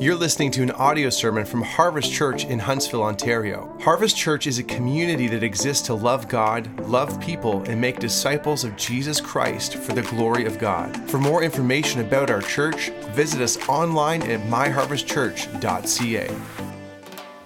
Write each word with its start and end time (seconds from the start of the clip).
You're 0.00 0.16
listening 0.16 0.50
to 0.52 0.62
an 0.62 0.70
audio 0.70 1.10
sermon 1.10 1.44
from 1.44 1.60
Harvest 1.60 2.10
Church 2.10 2.46
in 2.46 2.58
Huntsville, 2.58 3.02
Ontario. 3.02 3.76
Harvest 3.82 4.16
Church 4.16 4.46
is 4.46 4.58
a 4.58 4.62
community 4.62 5.28
that 5.28 5.42
exists 5.42 5.86
to 5.88 5.94
love 5.94 6.26
God, 6.26 6.80
love 6.88 7.20
people, 7.20 7.62
and 7.64 7.78
make 7.78 7.98
disciples 7.98 8.64
of 8.64 8.74
Jesus 8.78 9.20
Christ 9.20 9.74
for 9.74 9.92
the 9.92 10.00
glory 10.00 10.46
of 10.46 10.58
God. 10.58 10.96
For 11.10 11.18
more 11.18 11.42
information 11.42 12.00
about 12.00 12.30
our 12.30 12.40
church, 12.40 12.88
visit 13.10 13.42
us 13.42 13.58
online 13.68 14.22
at 14.22 14.40
myharvestchurch.ca. 14.48 16.34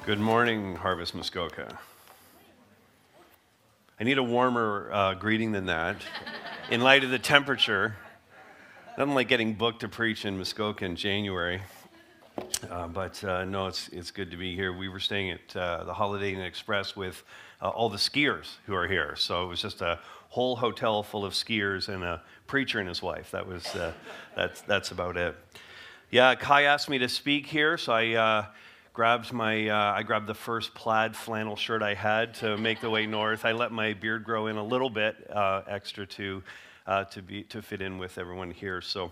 Good 0.07 0.21
morning, 0.21 0.77
Harvest 0.77 1.16
Muskoka. 1.16 1.77
I 3.98 4.05
need 4.05 4.18
a 4.18 4.23
warmer 4.23 4.91
uh, 4.93 5.14
greeting 5.14 5.50
than 5.50 5.66
that 5.66 5.96
in 6.71 6.82
light 6.82 7.02
of 7.02 7.11
the 7.11 7.18
temperature. 7.18 7.96
Nothing 8.96 9.16
like 9.16 9.27
getting 9.27 9.55
booked 9.55 9.80
to 9.80 9.89
preach 9.89 10.25
in 10.25 10.39
Muskoka 10.39 10.84
in 10.84 10.95
January. 10.95 11.61
Uh, 12.70 12.88
but 12.88 13.22
uh, 13.24 13.44
no, 13.44 13.66
it's, 13.66 13.88
it's 13.88 14.11
good 14.11 14.30
to 14.30 14.36
be 14.36 14.54
here. 14.54 14.72
We 14.72 14.88
were 14.88 15.00
staying 15.00 15.30
at 15.30 15.56
uh, 15.56 15.84
the 15.84 15.94
Holiday 15.94 16.32
Inn 16.32 16.40
Express 16.40 16.96
with 16.96 17.22
uh, 17.62 17.68
all 17.68 17.88
the 17.88 17.98
skiers 17.98 18.56
who 18.66 18.75
are 18.75 18.88
here. 18.88 19.14
So 19.16 19.44
it 19.44 19.48
was 19.48 19.62
just 19.62 19.80
a 19.80 19.98
whole 20.30 20.56
hotel 20.56 21.02
full 21.02 21.25
of 21.25 21.34
skiers 21.34 21.89
and 21.89 22.02
a 22.02 22.22
preacher 22.46 22.80
and 22.80 22.89
his 22.89 23.02
wife. 23.02 23.30
That 23.30 23.46
was, 23.46 23.66
uh, 23.76 23.92
that's, 24.34 24.62
that's 24.62 24.90
about 24.90 25.16
it. 25.16 25.36
Yeah, 26.11 26.34
Kai 26.34 26.62
asked 26.62 26.89
me 26.89 26.98
to 26.98 27.08
speak 27.08 27.46
here, 27.46 27.78
so 27.78 27.92
I 27.92 28.14
uh, 28.14 28.46
grabbed 28.92 29.32
my 29.32 29.70
I 29.70 30.03
grabbed 30.04 30.28
the 30.28 30.34
first 30.34 30.75
plaid 30.75 31.16
flannel 31.16 31.56
shirt 31.56 31.82
I 31.82 31.94
had 31.94 32.34
to 32.34 32.56
make 32.56 32.80
the 32.80 32.91
way 32.91 33.06
north. 33.06 33.44
I 33.44 33.53
let 33.53 33.72
my 33.72 33.94
beard 33.94 34.22
grow 34.22 34.47
in 34.47 34.56
a 34.56 34.62
little 34.62 34.91
bit 34.91 35.28
extra 35.66 36.06
to 36.06 36.42
to 36.86 37.22
be 37.22 37.42
to 37.44 37.62
fit 37.62 37.83
in 37.83 37.98
with 37.98 38.19
everyone 38.19 38.53
here. 38.53 38.80
So 38.80 39.11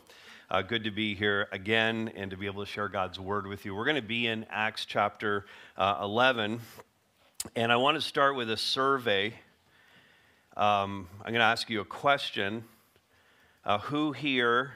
uh, 0.52 0.60
good 0.60 0.84
to 0.84 0.90
be 0.90 1.14
here 1.14 1.48
again 1.50 2.12
and 2.14 2.30
to 2.30 2.36
be 2.36 2.44
able 2.44 2.62
to 2.62 2.70
share 2.70 2.86
God's 2.86 3.18
word 3.18 3.46
with 3.46 3.64
you. 3.64 3.74
We're 3.74 3.86
going 3.86 3.96
to 3.96 4.02
be 4.02 4.26
in 4.26 4.44
Acts 4.50 4.84
chapter 4.84 5.46
uh, 5.78 6.00
11, 6.02 6.60
and 7.56 7.72
I 7.72 7.76
want 7.76 7.94
to 7.94 8.02
start 8.02 8.36
with 8.36 8.50
a 8.50 8.56
survey. 8.58 9.28
Um, 10.54 11.08
I'm 11.20 11.32
going 11.32 11.40
to 11.40 11.46
ask 11.46 11.70
you 11.70 11.80
a 11.80 11.86
question. 11.86 12.64
Uh, 13.64 13.78
who 13.78 14.12
here 14.12 14.74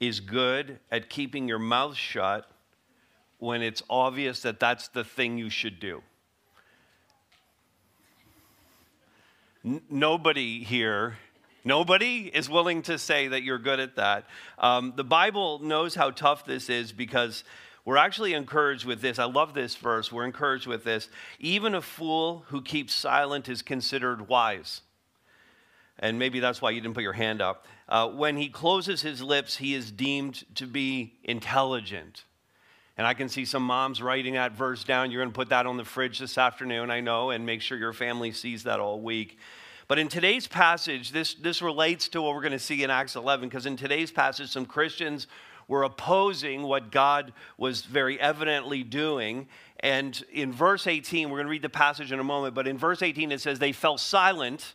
is 0.00 0.20
good 0.20 0.78
at 0.90 1.08
keeping 1.08 1.48
your 1.48 1.58
mouth 1.58 1.96
shut 1.96 2.46
when 3.38 3.62
it's 3.62 3.82
obvious 3.88 4.42
that 4.42 4.60
that's 4.60 4.88
the 4.88 5.02
thing 5.02 5.38
you 5.38 5.48
should 5.48 5.80
do? 5.80 6.02
Nobody 9.88 10.62
here 10.62 11.16
Nobody 11.64 12.30
is 12.32 12.48
willing 12.50 12.82
to 12.82 12.98
say 12.98 13.28
that 13.28 13.42
you're 13.42 13.58
good 13.58 13.80
at 13.80 13.96
that. 13.96 14.26
Um, 14.58 14.92
the 14.96 15.04
Bible 15.04 15.60
knows 15.60 15.94
how 15.94 16.10
tough 16.10 16.44
this 16.44 16.68
is 16.68 16.92
because 16.92 17.42
we're 17.86 17.96
actually 17.96 18.34
encouraged 18.34 18.84
with 18.84 19.00
this. 19.00 19.18
I 19.18 19.24
love 19.24 19.54
this 19.54 19.74
verse. 19.74 20.12
We're 20.12 20.24
encouraged 20.24 20.66
with 20.66 20.84
this. 20.84 21.08
Even 21.38 21.74
a 21.74 21.80
fool 21.80 22.44
who 22.48 22.62
keeps 22.62 22.92
silent 22.94 23.48
is 23.48 23.62
considered 23.62 24.28
wise. 24.28 24.82
And 25.98 26.18
maybe 26.18 26.40
that's 26.40 26.60
why 26.60 26.70
you 26.70 26.80
didn't 26.80 26.94
put 26.94 27.02
your 27.02 27.12
hand 27.12 27.40
up. 27.40 27.66
Uh, 27.88 28.08
when 28.08 28.36
he 28.36 28.48
closes 28.48 29.02
his 29.02 29.22
lips, 29.22 29.56
he 29.56 29.74
is 29.74 29.90
deemed 29.90 30.44
to 30.56 30.66
be 30.66 31.14
intelligent. 31.22 32.24
And 32.96 33.06
I 33.06 33.14
can 33.14 33.28
see 33.28 33.44
some 33.44 33.62
moms 33.62 34.00
writing 34.00 34.34
that 34.34 34.52
verse 34.52 34.84
down. 34.84 35.10
You're 35.10 35.22
going 35.22 35.32
to 35.32 35.36
put 35.36 35.50
that 35.50 35.66
on 35.66 35.76
the 35.76 35.84
fridge 35.84 36.18
this 36.18 36.38
afternoon, 36.38 36.90
I 36.90 37.00
know, 37.00 37.30
and 37.30 37.44
make 37.44 37.60
sure 37.60 37.76
your 37.76 37.92
family 37.92 38.32
sees 38.32 38.64
that 38.64 38.80
all 38.80 39.00
week. 39.00 39.38
But 39.86 39.98
in 39.98 40.08
today's 40.08 40.46
passage, 40.46 41.12
this, 41.12 41.34
this 41.34 41.60
relates 41.60 42.08
to 42.08 42.22
what 42.22 42.34
we're 42.34 42.40
going 42.40 42.52
to 42.52 42.58
see 42.58 42.82
in 42.82 42.90
Acts 42.90 43.16
11, 43.16 43.48
because 43.48 43.66
in 43.66 43.76
today's 43.76 44.10
passage, 44.10 44.50
some 44.50 44.64
Christians 44.64 45.26
were 45.68 45.82
opposing 45.82 46.62
what 46.62 46.90
God 46.90 47.32
was 47.58 47.82
very 47.82 48.18
evidently 48.18 48.82
doing. 48.82 49.46
And 49.80 50.22
in 50.32 50.52
verse 50.52 50.86
18, 50.86 51.28
we're 51.28 51.38
going 51.38 51.46
to 51.46 51.50
read 51.50 51.62
the 51.62 51.68
passage 51.68 52.12
in 52.12 52.18
a 52.18 52.24
moment, 52.24 52.54
but 52.54 52.66
in 52.66 52.78
verse 52.78 53.02
18, 53.02 53.30
it 53.30 53.40
says, 53.40 53.58
They 53.58 53.72
fell 53.72 53.98
silent 53.98 54.72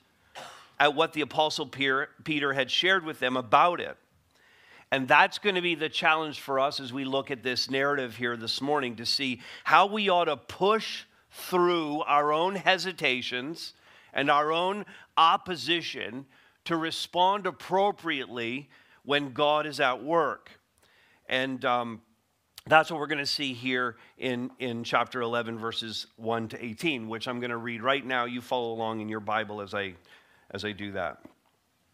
at 0.79 0.93
what 0.95 1.13
the 1.13 1.21
Apostle 1.21 1.65
Peter 1.65 2.53
had 2.53 2.69
shared 2.69 3.03
with 3.03 3.19
them 3.19 3.35
about 3.35 3.79
it. 3.79 3.97
And 4.91 5.07
that's 5.07 5.37
going 5.37 5.55
to 5.55 5.61
be 5.61 5.75
the 5.75 5.89
challenge 5.89 6.39
for 6.39 6.59
us 6.59 6.79
as 6.79 6.93
we 6.93 7.03
look 7.03 7.29
at 7.29 7.43
this 7.43 7.69
narrative 7.69 8.15
here 8.15 8.37
this 8.37 8.61
morning 8.61 8.95
to 8.95 9.05
see 9.05 9.41
how 9.63 9.87
we 9.87 10.09
ought 10.09 10.25
to 10.25 10.37
push 10.37 11.03
through 11.31 12.01
our 12.01 12.31
own 12.31 12.55
hesitations 12.55 13.73
and 14.13 14.29
our 14.29 14.51
own 14.51 14.85
opposition 15.17 16.25
to 16.65 16.75
respond 16.75 17.45
appropriately 17.47 18.69
when 19.03 19.33
God 19.33 19.65
is 19.65 19.79
at 19.79 20.03
work. 20.03 20.51
And 21.27 21.63
um, 21.65 22.01
that's 22.67 22.91
what 22.91 22.99
we're 22.99 23.07
going 23.07 23.19
to 23.19 23.25
see 23.25 23.53
here 23.53 23.97
in, 24.17 24.51
in 24.59 24.83
chapter 24.83 25.21
11, 25.21 25.57
verses 25.57 26.07
1 26.17 26.49
to 26.49 26.63
18, 26.63 27.07
which 27.09 27.27
I'm 27.27 27.39
going 27.39 27.51
to 27.51 27.57
read 27.57 27.81
right 27.81 28.05
now. 28.05 28.25
You 28.25 28.41
follow 28.41 28.71
along 28.71 29.01
in 29.01 29.09
your 29.09 29.19
Bible 29.19 29.61
as 29.61 29.73
I, 29.73 29.93
as 30.51 30.65
I 30.65 30.71
do 30.71 30.91
that. 30.93 31.23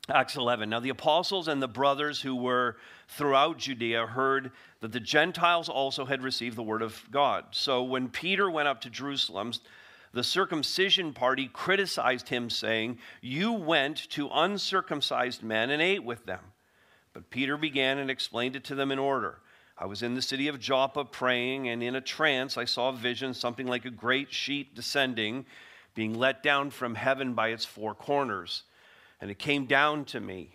Acts 0.10 0.36
11. 0.36 0.70
Now, 0.70 0.80
the 0.80 0.90
apostles 0.90 1.48
and 1.48 1.62
the 1.62 1.68
brothers 1.68 2.22
who 2.22 2.36
were 2.36 2.78
throughout 3.08 3.58
Judea 3.58 4.06
heard 4.06 4.52
that 4.82 4.92
the 4.92 5.00
Gentiles 5.00 5.68
also 5.68 6.06
had 6.06 6.22
received 6.22 6.56
the 6.56 6.64
word 6.64 6.84
of 6.84 7.04
God. 7.10 7.46
So, 7.52 7.82
when 7.82 8.10
Peter 8.10 8.52
went 8.52 8.68
up 8.68 8.82
to 8.82 8.90
Jerusalem, 8.92 9.54
the 10.16 10.24
circumcision 10.24 11.12
party 11.12 11.50
criticized 11.52 12.30
him, 12.30 12.50
saying, 12.50 13.00
You 13.22 13.52
went 13.52 13.98
to 14.12 14.30
uncircumcised 14.32 15.44
men 15.44 15.70
and 15.70 15.82
ate 15.82 16.06
with 16.06 16.26
them. 16.26 16.40
But 17.12 17.30
Peter 17.30 17.58
began 17.58 17.98
and 17.98 18.10
explained 18.10 18.56
it 18.56 18.64
to 18.66 18.76
them 18.76 18.94
in 18.94 18.98
order. 18.98 19.40
I 19.78 19.88
was 19.88 20.02
in 20.02 20.16
the 20.16 20.22
city 20.22 20.48
of 20.48 20.58
Joppa 20.58 21.04
praying, 21.04 21.68
and 21.68 21.84
in 21.84 21.96
a 21.96 22.02
trance 22.02 22.58
I 22.58 22.64
saw 22.64 22.90
a 22.90 22.94
vision, 22.94 23.34
something 23.34 23.68
like 23.68 23.84
a 23.84 23.90
great 23.90 24.32
sheet 24.32 24.74
descending, 24.74 25.46
being 25.96 26.14
let 26.14 26.42
down 26.42 26.70
from 26.70 26.96
heaven 26.96 27.34
by 27.34 27.50
its 27.50 27.66
four 27.66 27.94
corners. 27.94 28.64
And 29.20 29.30
it 29.30 29.38
came 29.38 29.66
down 29.66 30.06
to 30.06 30.22
me. 30.22 30.55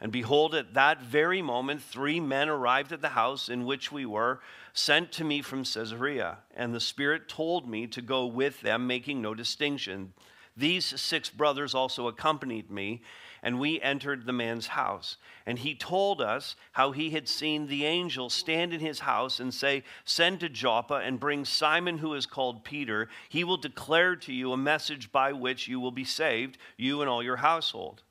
And 0.00 0.12
behold, 0.12 0.54
at 0.54 0.74
that 0.74 1.02
very 1.02 1.42
moment, 1.42 1.82
three 1.82 2.20
men 2.20 2.48
arrived 2.48 2.92
at 2.92 3.02
the 3.02 3.10
house 3.10 3.48
in 3.48 3.64
which 3.64 3.90
we 3.90 4.06
were, 4.06 4.40
sent 4.72 5.10
to 5.12 5.24
me 5.24 5.42
from 5.42 5.64
Caesarea. 5.64 6.38
And 6.54 6.72
the 6.72 6.80
Spirit 6.80 7.28
told 7.28 7.68
me 7.68 7.88
to 7.88 8.00
go 8.00 8.24
with 8.24 8.60
them, 8.60 8.86
making 8.86 9.20
no 9.20 9.34
distinction. 9.34 10.12
These 10.56 11.00
six 11.00 11.30
brothers 11.30 11.74
also 11.74 12.06
accompanied 12.06 12.70
me, 12.70 13.02
and 13.42 13.58
we 13.58 13.80
entered 13.80 14.24
the 14.24 14.32
man's 14.32 14.68
house. 14.68 15.16
And 15.46 15.58
he 15.58 15.74
told 15.74 16.20
us 16.20 16.54
how 16.72 16.92
he 16.92 17.10
had 17.10 17.28
seen 17.28 17.66
the 17.66 17.84
angel 17.84 18.30
stand 18.30 18.72
in 18.72 18.80
his 18.80 19.00
house 19.00 19.38
and 19.40 19.52
say, 19.52 19.82
Send 20.04 20.40
to 20.40 20.48
Joppa 20.48 20.94
and 20.94 21.20
bring 21.20 21.44
Simon, 21.44 21.98
who 21.98 22.14
is 22.14 22.26
called 22.26 22.64
Peter. 22.64 23.08
He 23.28 23.44
will 23.44 23.56
declare 23.56 24.14
to 24.16 24.32
you 24.32 24.52
a 24.52 24.56
message 24.56 25.10
by 25.10 25.32
which 25.32 25.68
you 25.68 25.80
will 25.80 25.92
be 25.92 26.04
saved, 26.04 26.58
you 26.76 27.00
and 27.00 27.10
all 27.10 27.22
your 27.22 27.36
household. 27.36 28.02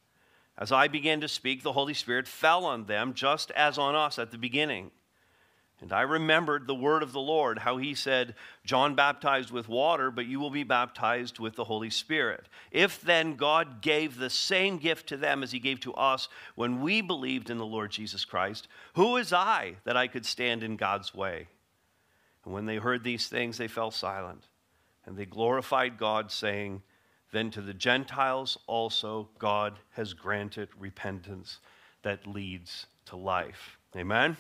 As 0.57 0.71
I 0.71 0.87
began 0.87 1.21
to 1.21 1.27
speak, 1.27 1.61
the 1.61 1.73
Holy 1.73 1.93
Spirit 1.93 2.27
fell 2.27 2.65
on 2.65 2.85
them, 2.85 3.13
just 3.13 3.51
as 3.51 3.77
on 3.77 3.95
us 3.95 4.17
at 4.17 4.31
the 4.31 4.37
beginning. 4.37 4.91
And 5.79 5.93
I 5.93 6.01
remembered 6.01 6.65
the 6.65 6.73
word 6.73 7.03
of 7.03 7.11
the 7.11 7.19
Lord, 7.19 7.59
how 7.59 7.77
he 7.77 7.93
said, 7.93 8.33
John 8.65 8.95
baptized 8.95 9.51
with 9.51 9.69
water, 9.69 10.09
but 10.09 10.25
you 10.25 10.39
will 10.39 10.49
be 10.49 10.63
baptized 10.63 11.37
with 11.37 11.55
the 11.55 11.65
Holy 11.65 11.91
Spirit. 11.91 12.47
If 12.71 12.99
then 13.01 13.35
God 13.35 13.81
gave 13.81 14.17
the 14.17 14.31
same 14.31 14.79
gift 14.79 15.07
to 15.09 15.17
them 15.17 15.43
as 15.43 15.51
he 15.51 15.59
gave 15.59 15.79
to 15.81 15.93
us 15.93 16.29
when 16.55 16.81
we 16.81 17.01
believed 17.01 17.51
in 17.51 17.59
the 17.59 17.65
Lord 17.65 17.91
Jesus 17.91 18.25
Christ, 18.25 18.67
who 18.95 19.17
is 19.17 19.31
I 19.31 19.75
that 19.83 19.95
I 19.95 20.07
could 20.07 20.25
stand 20.25 20.63
in 20.63 20.77
God's 20.77 21.13
way? 21.13 21.47
And 22.43 22.51
when 22.55 22.65
they 22.65 22.77
heard 22.77 23.03
these 23.03 23.27
things, 23.27 23.59
they 23.59 23.67
fell 23.67 23.91
silent, 23.91 24.47
and 25.05 25.15
they 25.15 25.25
glorified 25.25 25.99
God, 25.99 26.31
saying, 26.31 26.81
then 27.37 27.51
to 27.51 27.61
the 27.61 27.73
Gentiles 27.73 28.57
also 28.65 29.29
God 29.37 29.77
has 29.91 30.13
granted 30.13 30.69
repentance 30.79 31.59
that 32.01 32.25
leads 32.25 32.87
to 33.05 33.15
life. 33.15 33.77
Amen? 33.95 34.35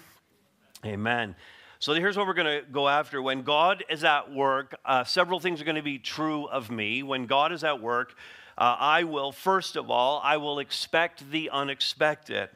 Amen. 0.83 1.35
So 1.79 1.93
here's 1.93 2.17
what 2.17 2.25
we're 2.25 2.33
going 2.33 2.63
to 2.63 2.71
go 2.71 2.87
after. 2.87 3.21
When 3.21 3.43
God 3.43 3.83
is 3.87 4.03
at 4.03 4.33
work, 4.33 4.75
uh, 4.83 5.03
several 5.03 5.39
things 5.39 5.61
are 5.61 5.63
going 5.63 5.75
to 5.75 5.83
be 5.83 5.99
true 5.99 6.47
of 6.47 6.71
me. 6.71 7.03
When 7.03 7.27
God 7.27 7.51
is 7.51 7.63
at 7.63 7.79
work, 7.79 8.15
uh, 8.57 8.75
I 8.79 9.03
will, 9.03 9.31
first 9.31 9.75
of 9.75 9.91
all, 9.91 10.19
I 10.23 10.37
will 10.37 10.57
expect 10.57 11.29
the 11.29 11.51
unexpected. 11.51 12.49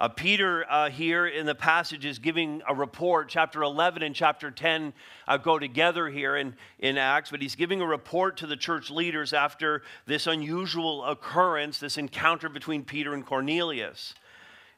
Uh, 0.00 0.08
Peter, 0.08 0.64
uh, 0.70 0.88
here 0.88 1.26
in 1.26 1.44
the 1.44 1.54
passage, 1.54 2.06
is 2.06 2.18
giving 2.18 2.62
a 2.66 2.74
report. 2.74 3.28
Chapter 3.28 3.62
11 3.62 4.02
and 4.02 4.14
chapter 4.14 4.50
10 4.50 4.94
uh, 5.28 5.36
go 5.36 5.58
together 5.58 6.08
here 6.08 6.38
in, 6.38 6.56
in 6.78 6.96
Acts, 6.96 7.30
but 7.30 7.42
he's 7.42 7.54
giving 7.54 7.82
a 7.82 7.86
report 7.86 8.38
to 8.38 8.46
the 8.46 8.56
church 8.56 8.90
leaders 8.90 9.34
after 9.34 9.82
this 10.06 10.26
unusual 10.26 11.04
occurrence, 11.04 11.78
this 11.78 11.98
encounter 11.98 12.48
between 12.48 12.82
Peter 12.82 13.12
and 13.12 13.26
Cornelius. 13.26 14.14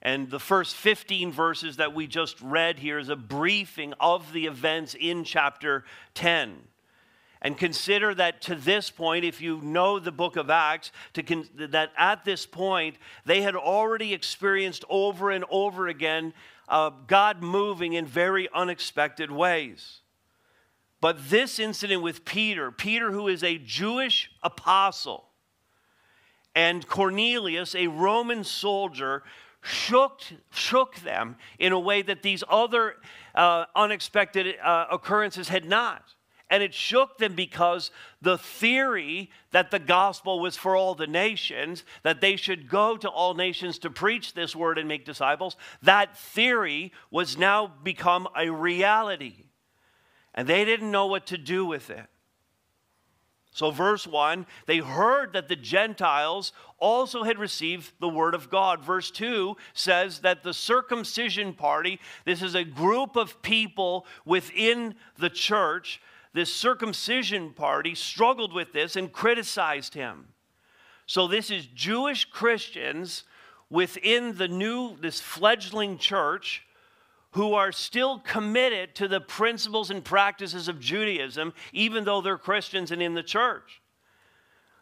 And 0.02 0.28
the 0.28 0.40
first 0.40 0.74
15 0.74 1.30
verses 1.30 1.76
that 1.76 1.94
we 1.94 2.08
just 2.08 2.40
read 2.40 2.80
here 2.80 2.98
is 2.98 3.08
a 3.08 3.14
briefing 3.14 3.94
of 4.00 4.32
the 4.32 4.46
events 4.46 4.96
in 4.98 5.22
chapter 5.22 5.84
10. 6.14 6.56
And 7.44 7.58
consider 7.58 8.14
that 8.14 8.40
to 8.42 8.54
this 8.54 8.88
point, 8.88 9.24
if 9.24 9.40
you 9.40 9.60
know 9.62 9.98
the 9.98 10.12
book 10.12 10.36
of 10.36 10.48
Acts, 10.48 10.92
con- 11.26 11.48
that 11.56 11.90
at 11.98 12.24
this 12.24 12.46
point, 12.46 12.96
they 13.26 13.42
had 13.42 13.56
already 13.56 14.14
experienced 14.14 14.84
over 14.88 15.32
and 15.32 15.44
over 15.50 15.88
again 15.88 16.34
uh, 16.68 16.90
God 17.08 17.42
moving 17.42 17.94
in 17.94 18.06
very 18.06 18.48
unexpected 18.54 19.30
ways. 19.30 20.02
But 21.00 21.30
this 21.30 21.58
incident 21.58 22.00
with 22.00 22.24
Peter, 22.24 22.70
Peter, 22.70 23.10
who 23.10 23.26
is 23.26 23.42
a 23.42 23.58
Jewish 23.58 24.30
apostle, 24.44 25.24
and 26.54 26.86
Cornelius, 26.86 27.74
a 27.74 27.88
Roman 27.88 28.44
soldier, 28.44 29.24
shook, 29.62 30.20
shook 30.52 30.94
them 31.00 31.36
in 31.58 31.72
a 31.72 31.80
way 31.80 32.02
that 32.02 32.22
these 32.22 32.44
other 32.48 32.94
uh, 33.34 33.64
unexpected 33.74 34.54
uh, 34.62 34.86
occurrences 34.92 35.48
had 35.48 35.64
not. 35.64 36.04
And 36.52 36.62
it 36.62 36.75
shook 36.75 37.16
them 37.16 37.34
because 37.34 37.90
the 38.20 38.37
theory 38.37 39.31
that 39.52 39.70
the 39.70 39.78
gospel 39.78 40.38
was 40.38 40.54
for 40.54 40.76
all 40.76 40.94
the 40.94 41.06
nations, 41.06 41.82
that 42.02 42.20
they 42.20 42.37
should 42.37 42.69
go 42.69 42.99
to 42.99 43.08
all 43.08 43.32
nations 43.32 43.78
to 43.78 43.90
preach 43.90 44.34
this 44.34 44.54
word 44.54 44.76
and 44.76 44.87
make 44.87 45.06
disciples, 45.06 45.56
that 45.81 46.14
theory 46.14 46.93
was 47.10 47.38
now 47.38 47.72
become 47.82 48.28
a 48.37 48.50
reality. 48.50 49.46
And 50.34 50.46
they 50.46 50.66
didn't 50.66 50.90
know 50.90 51.06
what 51.06 51.28
to 51.28 51.38
do 51.38 51.64
with 51.64 51.88
it. 51.88 52.04
So, 53.54 53.70
verse 53.70 54.06
1, 54.06 54.44
they 54.66 54.78
heard 54.78 55.32
that 55.32 55.49
the 55.49 55.56
Gentiles 55.56 56.52
also 56.78 57.22
had 57.22 57.38
received 57.38 57.93
the 57.99 58.10
word 58.10 58.34
of 58.34 58.50
God. 58.50 58.84
Verse 58.84 59.10
2 59.10 59.56
says 59.72 60.19
that 60.19 60.43
the 60.43 60.52
circumcision 60.52 61.54
party, 61.54 61.99
this 62.26 62.43
is 62.43 62.54
a 62.54 62.64
group 62.64 63.16
of 63.16 63.40
people 63.40 64.04
within 64.26 64.96
the 65.19 65.31
church 65.31 66.02
this 66.34 66.52
circumcision 66.52 67.52
party 67.52 67.94
struggled 67.94 68.52
with 68.52 68.73
this 68.73 68.96
and 68.96 69.12
criticized 69.12 69.94
him. 69.94 70.29
So 71.06 71.26
this 71.26 71.50
is 71.50 71.67
Jewish 71.67 72.25
Christians 72.25 73.25
within 73.69 74.37
the 74.37 74.49
new, 74.49 74.96
this 75.00 75.20
fledgling 75.20 75.99
church 75.99 76.62
who 77.32 77.55
are 77.55 77.73
still 77.73 78.19
committed 78.19 78.94
to 78.94 79.08
the 79.08 79.20
principles 79.20 79.90
and 79.90 80.05
practices 80.05 80.69
of 80.69 80.79
Judaism, 80.79 81.52
even 81.73 82.05
though 82.05 82.20
they're 82.20 82.38
Christians 82.38 82.90
and 82.90 83.02
in 83.02 83.14
the 83.14 83.23
church. 83.23 83.81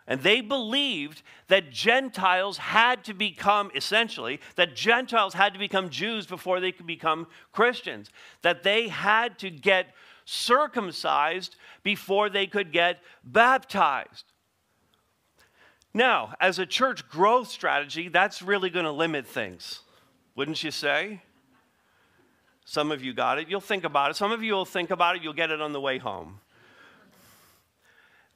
And 0.06 0.20
they 0.22 0.40
believed 0.40 1.22
that 1.46 1.70
Gentiles 1.70 2.58
had 2.58 3.04
to 3.04 3.14
become, 3.14 3.70
essentially, 3.76 4.40
that 4.56 4.74
Gentiles 4.74 5.34
had 5.34 5.52
to 5.52 5.58
become 5.60 5.88
Jews 5.88 6.26
before 6.26 6.58
they 6.58 6.72
could 6.72 6.86
become 6.86 7.28
Christians, 7.52 8.10
that 8.42 8.64
they 8.64 8.88
had 8.88 9.38
to 9.38 9.50
get 9.50 9.94
circumcised 10.30 11.56
before 11.82 12.30
they 12.30 12.46
could 12.46 12.72
get 12.72 13.00
baptized. 13.24 14.24
Now, 15.92 16.34
as 16.40 16.60
a 16.60 16.66
church 16.66 17.08
growth 17.08 17.48
strategy, 17.48 18.08
that's 18.08 18.40
really 18.40 18.70
going 18.70 18.84
to 18.84 18.92
limit 18.92 19.26
things, 19.26 19.80
wouldn't 20.36 20.62
you 20.62 20.70
say? 20.70 21.22
Some 22.64 22.92
of 22.92 23.02
you 23.02 23.12
got 23.12 23.40
it. 23.40 23.48
You'll 23.48 23.60
think 23.60 23.82
about 23.82 24.12
it. 24.12 24.16
Some 24.16 24.30
of 24.30 24.44
you 24.44 24.52
will 24.52 24.64
think 24.64 24.90
about 24.90 25.16
it. 25.16 25.22
You'll 25.22 25.32
get 25.32 25.50
it 25.50 25.60
on 25.60 25.72
the 25.72 25.80
way 25.80 25.98
home. 25.98 26.38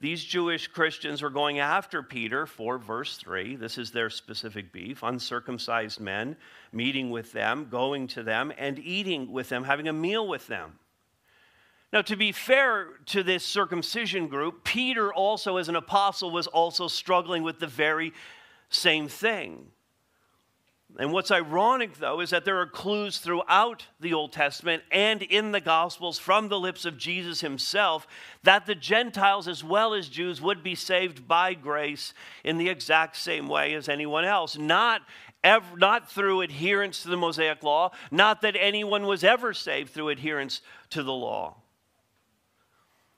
These 0.01 0.25
Jewish 0.25 0.67
Christians 0.67 1.21
were 1.21 1.29
going 1.29 1.59
after 1.59 2.03
Peter 2.03 2.45
for 2.45 2.77
verse 2.77 3.15
3. 3.15 3.55
This 3.55 3.77
is 3.77 3.91
their 3.91 4.09
specific 4.09 4.73
beef. 4.73 5.01
Uncircumcised 5.01 6.01
men, 6.01 6.35
meeting 6.73 7.09
with 7.09 7.31
them, 7.31 7.69
going 7.71 8.07
to 8.07 8.21
them, 8.21 8.51
and 8.57 8.77
eating 8.79 9.31
with 9.31 9.47
them, 9.47 9.63
having 9.63 9.87
a 9.87 9.93
meal 9.93 10.27
with 10.27 10.45
them. 10.47 10.77
Now, 11.95 12.01
to 12.01 12.17
be 12.17 12.33
fair 12.33 12.89
to 13.05 13.23
this 13.23 13.45
circumcision 13.45 14.27
group, 14.27 14.65
Peter 14.65 15.13
also, 15.13 15.55
as 15.55 15.69
an 15.69 15.77
apostle, 15.77 16.29
was 16.29 16.45
also 16.45 16.89
struggling 16.89 17.41
with 17.41 17.59
the 17.59 17.67
very 17.67 18.11
same 18.67 19.07
thing. 19.07 19.67
And 20.99 21.13
what's 21.13 21.31
ironic, 21.31 21.97
though, 21.97 22.19
is 22.19 22.31
that 22.31 22.43
there 22.43 22.59
are 22.59 22.67
clues 22.67 23.19
throughout 23.19 23.85
the 24.01 24.13
Old 24.13 24.33
Testament 24.33 24.83
and 24.91 25.21
in 25.21 25.53
the 25.53 25.61
Gospels 25.61 26.19
from 26.19 26.49
the 26.49 26.59
lips 26.59 26.83
of 26.83 26.97
Jesus 26.97 27.39
himself 27.39 28.07
that 28.43 28.65
the 28.65 28.75
Gentiles, 28.75 29.47
as 29.47 29.63
well 29.63 29.93
as 29.93 30.09
Jews, 30.09 30.41
would 30.41 30.63
be 30.63 30.75
saved 30.75 31.29
by 31.29 31.53
grace 31.53 32.13
in 32.43 32.57
the 32.57 32.67
exact 32.67 33.15
same 33.15 33.47
way 33.47 33.73
as 33.73 33.87
anyone 33.87 34.25
else. 34.25 34.57
Not, 34.57 35.01
ever, 35.45 35.77
not 35.77 36.11
through 36.11 36.41
adherence 36.41 37.03
to 37.03 37.07
the 37.07 37.15
Mosaic 37.15 37.63
law, 37.63 37.91
not 38.11 38.41
that 38.41 38.57
anyone 38.59 39.05
was 39.05 39.23
ever 39.23 39.53
saved 39.53 39.93
through 39.93 40.09
adherence 40.09 40.59
to 40.89 41.01
the 41.01 41.13
law. 41.13 41.55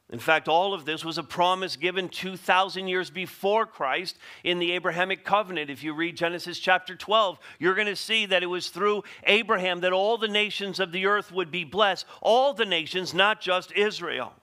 In 0.09 0.19
fact, 0.19 0.47
all 0.47 0.73
of 0.73 0.85
this 0.85 1.03
was 1.03 1.17
a 1.17 1.23
promise 1.23 1.75
given 1.75 2.07
2,000 2.07 2.87
years 2.87 3.09
before 3.09 3.65
Christ 3.65 4.17
in 4.41 4.57
the 4.57 4.71
Abrahamic 4.71 5.25
covenant. 5.25 5.69
If 5.69 5.83
you 5.83 5.93
read 5.93 6.15
Genesis 6.15 6.59
chapter 6.59 6.95
12, 6.95 7.37
you're 7.59 7.75
going 7.75 7.87
to 7.87 7.95
see 7.95 8.25
that 8.27 8.41
it 8.41 8.47
was 8.47 8.69
through 8.69 9.03
Abraham 9.25 9.81
that 9.81 9.91
all 9.91 10.17
the 10.17 10.29
nations 10.29 10.79
of 10.79 10.93
the 10.93 11.07
earth 11.07 11.29
would 11.33 11.51
be 11.51 11.65
blessed. 11.65 12.05
All 12.21 12.53
the 12.53 12.65
nations, 12.65 13.13
not 13.13 13.41
just 13.41 13.73
Israel. 13.73 14.33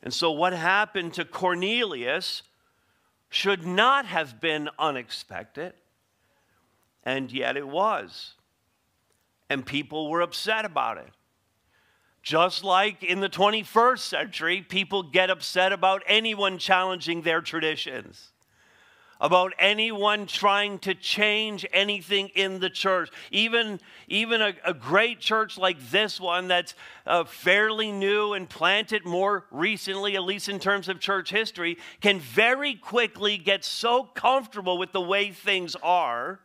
And 0.00 0.14
so, 0.14 0.30
what 0.30 0.52
happened 0.52 1.14
to 1.14 1.24
Cornelius 1.24 2.44
should 3.28 3.66
not 3.66 4.06
have 4.06 4.40
been 4.40 4.68
unexpected, 4.78 5.72
and 7.02 7.32
yet 7.32 7.56
it 7.56 7.66
was. 7.66 8.34
And 9.50 9.66
people 9.66 10.08
were 10.08 10.20
upset 10.20 10.64
about 10.64 10.98
it. 10.98 11.10
Just 12.26 12.64
like 12.64 13.04
in 13.04 13.20
the 13.20 13.28
21st 13.28 14.00
century, 14.00 14.60
people 14.60 15.04
get 15.04 15.30
upset 15.30 15.72
about 15.72 16.02
anyone 16.08 16.58
challenging 16.58 17.22
their 17.22 17.40
traditions, 17.40 18.32
about 19.20 19.52
anyone 19.60 20.26
trying 20.26 20.80
to 20.80 20.96
change 20.96 21.64
anything 21.72 22.30
in 22.34 22.58
the 22.58 22.68
church. 22.68 23.10
Even, 23.30 23.78
even 24.08 24.42
a, 24.42 24.54
a 24.64 24.74
great 24.74 25.20
church 25.20 25.56
like 25.56 25.78
this 25.92 26.20
one 26.20 26.48
that's 26.48 26.74
uh, 27.06 27.22
fairly 27.22 27.92
new 27.92 28.32
and 28.32 28.48
planted 28.48 29.04
more 29.04 29.44
recently, 29.52 30.16
at 30.16 30.24
least 30.24 30.48
in 30.48 30.58
terms 30.58 30.88
of 30.88 30.98
church 30.98 31.30
history, 31.30 31.78
can 32.00 32.18
very 32.18 32.74
quickly 32.74 33.38
get 33.38 33.64
so 33.64 34.02
comfortable 34.02 34.78
with 34.78 34.90
the 34.90 35.00
way 35.00 35.30
things 35.30 35.76
are 35.80 36.40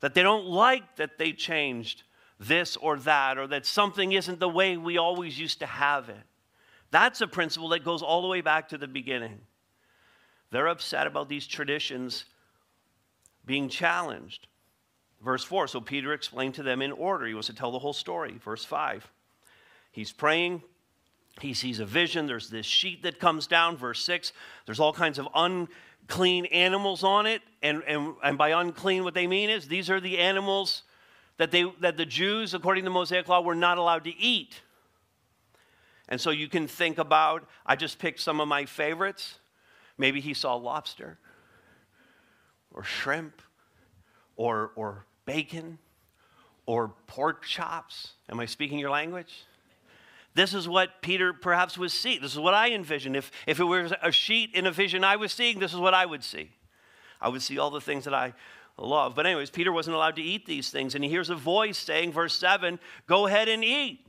that 0.00 0.14
they 0.14 0.22
don't 0.24 0.46
like 0.46 0.96
that 0.96 1.16
they 1.16 1.30
changed 1.30 2.02
this 2.38 2.76
or 2.76 2.98
that, 3.00 3.38
or 3.38 3.46
that 3.48 3.66
something 3.66 4.12
isn't 4.12 4.40
the 4.40 4.48
way 4.48 4.76
we 4.76 4.96
always 4.98 5.38
used 5.38 5.58
to 5.60 5.66
have 5.66 6.08
it. 6.08 6.22
That's 6.90 7.20
a 7.20 7.26
principle 7.26 7.68
that 7.70 7.84
goes 7.84 8.02
all 8.02 8.22
the 8.22 8.28
way 8.28 8.40
back 8.40 8.68
to 8.68 8.78
the 8.78 8.88
beginning. 8.88 9.40
They're 10.50 10.68
upset 10.68 11.06
about 11.06 11.28
these 11.28 11.46
traditions 11.46 12.24
being 13.44 13.68
challenged. 13.68 14.46
Verse 15.22 15.44
4 15.44 15.66
So 15.68 15.80
Peter 15.80 16.12
explained 16.12 16.54
to 16.54 16.62
them 16.62 16.80
in 16.80 16.92
order. 16.92 17.26
He 17.26 17.34
was 17.34 17.46
to 17.46 17.54
tell 17.54 17.72
the 17.72 17.78
whole 17.78 17.92
story. 17.92 18.38
Verse 18.42 18.64
5 18.64 19.10
He's 19.90 20.12
praying. 20.12 20.62
He 21.40 21.54
sees 21.54 21.80
a 21.80 21.86
vision. 21.86 22.26
There's 22.26 22.50
this 22.50 22.66
sheet 22.66 23.02
that 23.02 23.20
comes 23.20 23.46
down. 23.46 23.76
Verse 23.76 24.02
6 24.04 24.32
There's 24.66 24.80
all 24.80 24.92
kinds 24.92 25.18
of 25.18 25.28
unclean 25.34 26.46
animals 26.46 27.04
on 27.04 27.26
it. 27.26 27.42
And, 27.62 27.82
and, 27.86 28.14
and 28.22 28.38
by 28.38 28.50
unclean, 28.50 29.04
what 29.04 29.14
they 29.14 29.26
mean 29.26 29.50
is 29.50 29.68
these 29.68 29.90
are 29.90 30.00
the 30.00 30.18
animals 30.18 30.82
that, 31.38 31.50
they, 31.50 31.64
that 31.80 31.96
the 31.96 32.06
Jews, 32.06 32.52
according 32.52 32.84
to 32.84 32.90
the 32.90 32.94
Mosaic 32.94 33.28
Law, 33.28 33.40
were 33.40 33.54
not 33.54 33.78
allowed 33.78 34.04
to 34.04 34.16
eat. 34.16 34.60
And 36.08 36.20
so 36.20 36.30
you 36.30 36.48
can 36.48 36.68
think 36.68 36.98
about, 36.98 37.48
I 37.66 37.76
just 37.76 37.98
picked 37.98 38.20
some 38.20 38.40
of 38.40 38.48
my 38.48 38.64
favorites. 38.66 39.38
Maybe 39.96 40.20
he 40.20 40.34
saw 40.34 40.54
lobster 40.54 41.18
or 42.72 42.82
shrimp 42.82 43.42
or, 44.36 44.72
or 44.74 45.04
bacon 45.26 45.78
or 46.66 46.92
pork 47.06 47.44
chops. 47.44 48.12
Am 48.28 48.40
I 48.40 48.46
speaking 48.46 48.78
your 48.78 48.90
language? 48.90 49.44
This 50.34 50.54
is 50.54 50.68
what 50.68 51.02
Peter 51.02 51.32
perhaps 51.32 51.76
was 51.76 51.92
seeing. 51.92 52.20
This 52.20 52.32
is 52.32 52.38
what 52.38 52.54
I 52.54 52.70
envisioned. 52.70 53.16
If, 53.16 53.30
if 53.46 53.58
it 53.58 53.64
was 53.64 53.92
a 54.02 54.12
sheet 54.12 54.54
in 54.54 54.66
a 54.66 54.70
vision 54.70 55.02
I 55.02 55.16
was 55.16 55.32
seeing, 55.32 55.58
this 55.58 55.72
is 55.72 55.80
what 55.80 55.94
I 55.94 56.06
would 56.06 56.22
see. 56.22 56.50
I 57.20 57.28
would 57.28 57.42
see 57.42 57.58
all 57.58 57.70
the 57.70 57.80
things 57.80 58.04
that 58.04 58.14
I 58.14 58.34
love. 58.78 59.14
But, 59.14 59.26
anyways, 59.26 59.50
Peter 59.50 59.72
wasn't 59.72 59.96
allowed 59.96 60.16
to 60.16 60.22
eat 60.22 60.46
these 60.46 60.70
things. 60.70 60.94
And 60.94 61.02
he 61.02 61.10
hears 61.10 61.30
a 61.30 61.34
voice 61.34 61.78
saying, 61.78 62.12
verse 62.12 62.34
7, 62.34 62.78
go 63.06 63.26
ahead 63.26 63.48
and 63.48 63.64
eat. 63.64 64.06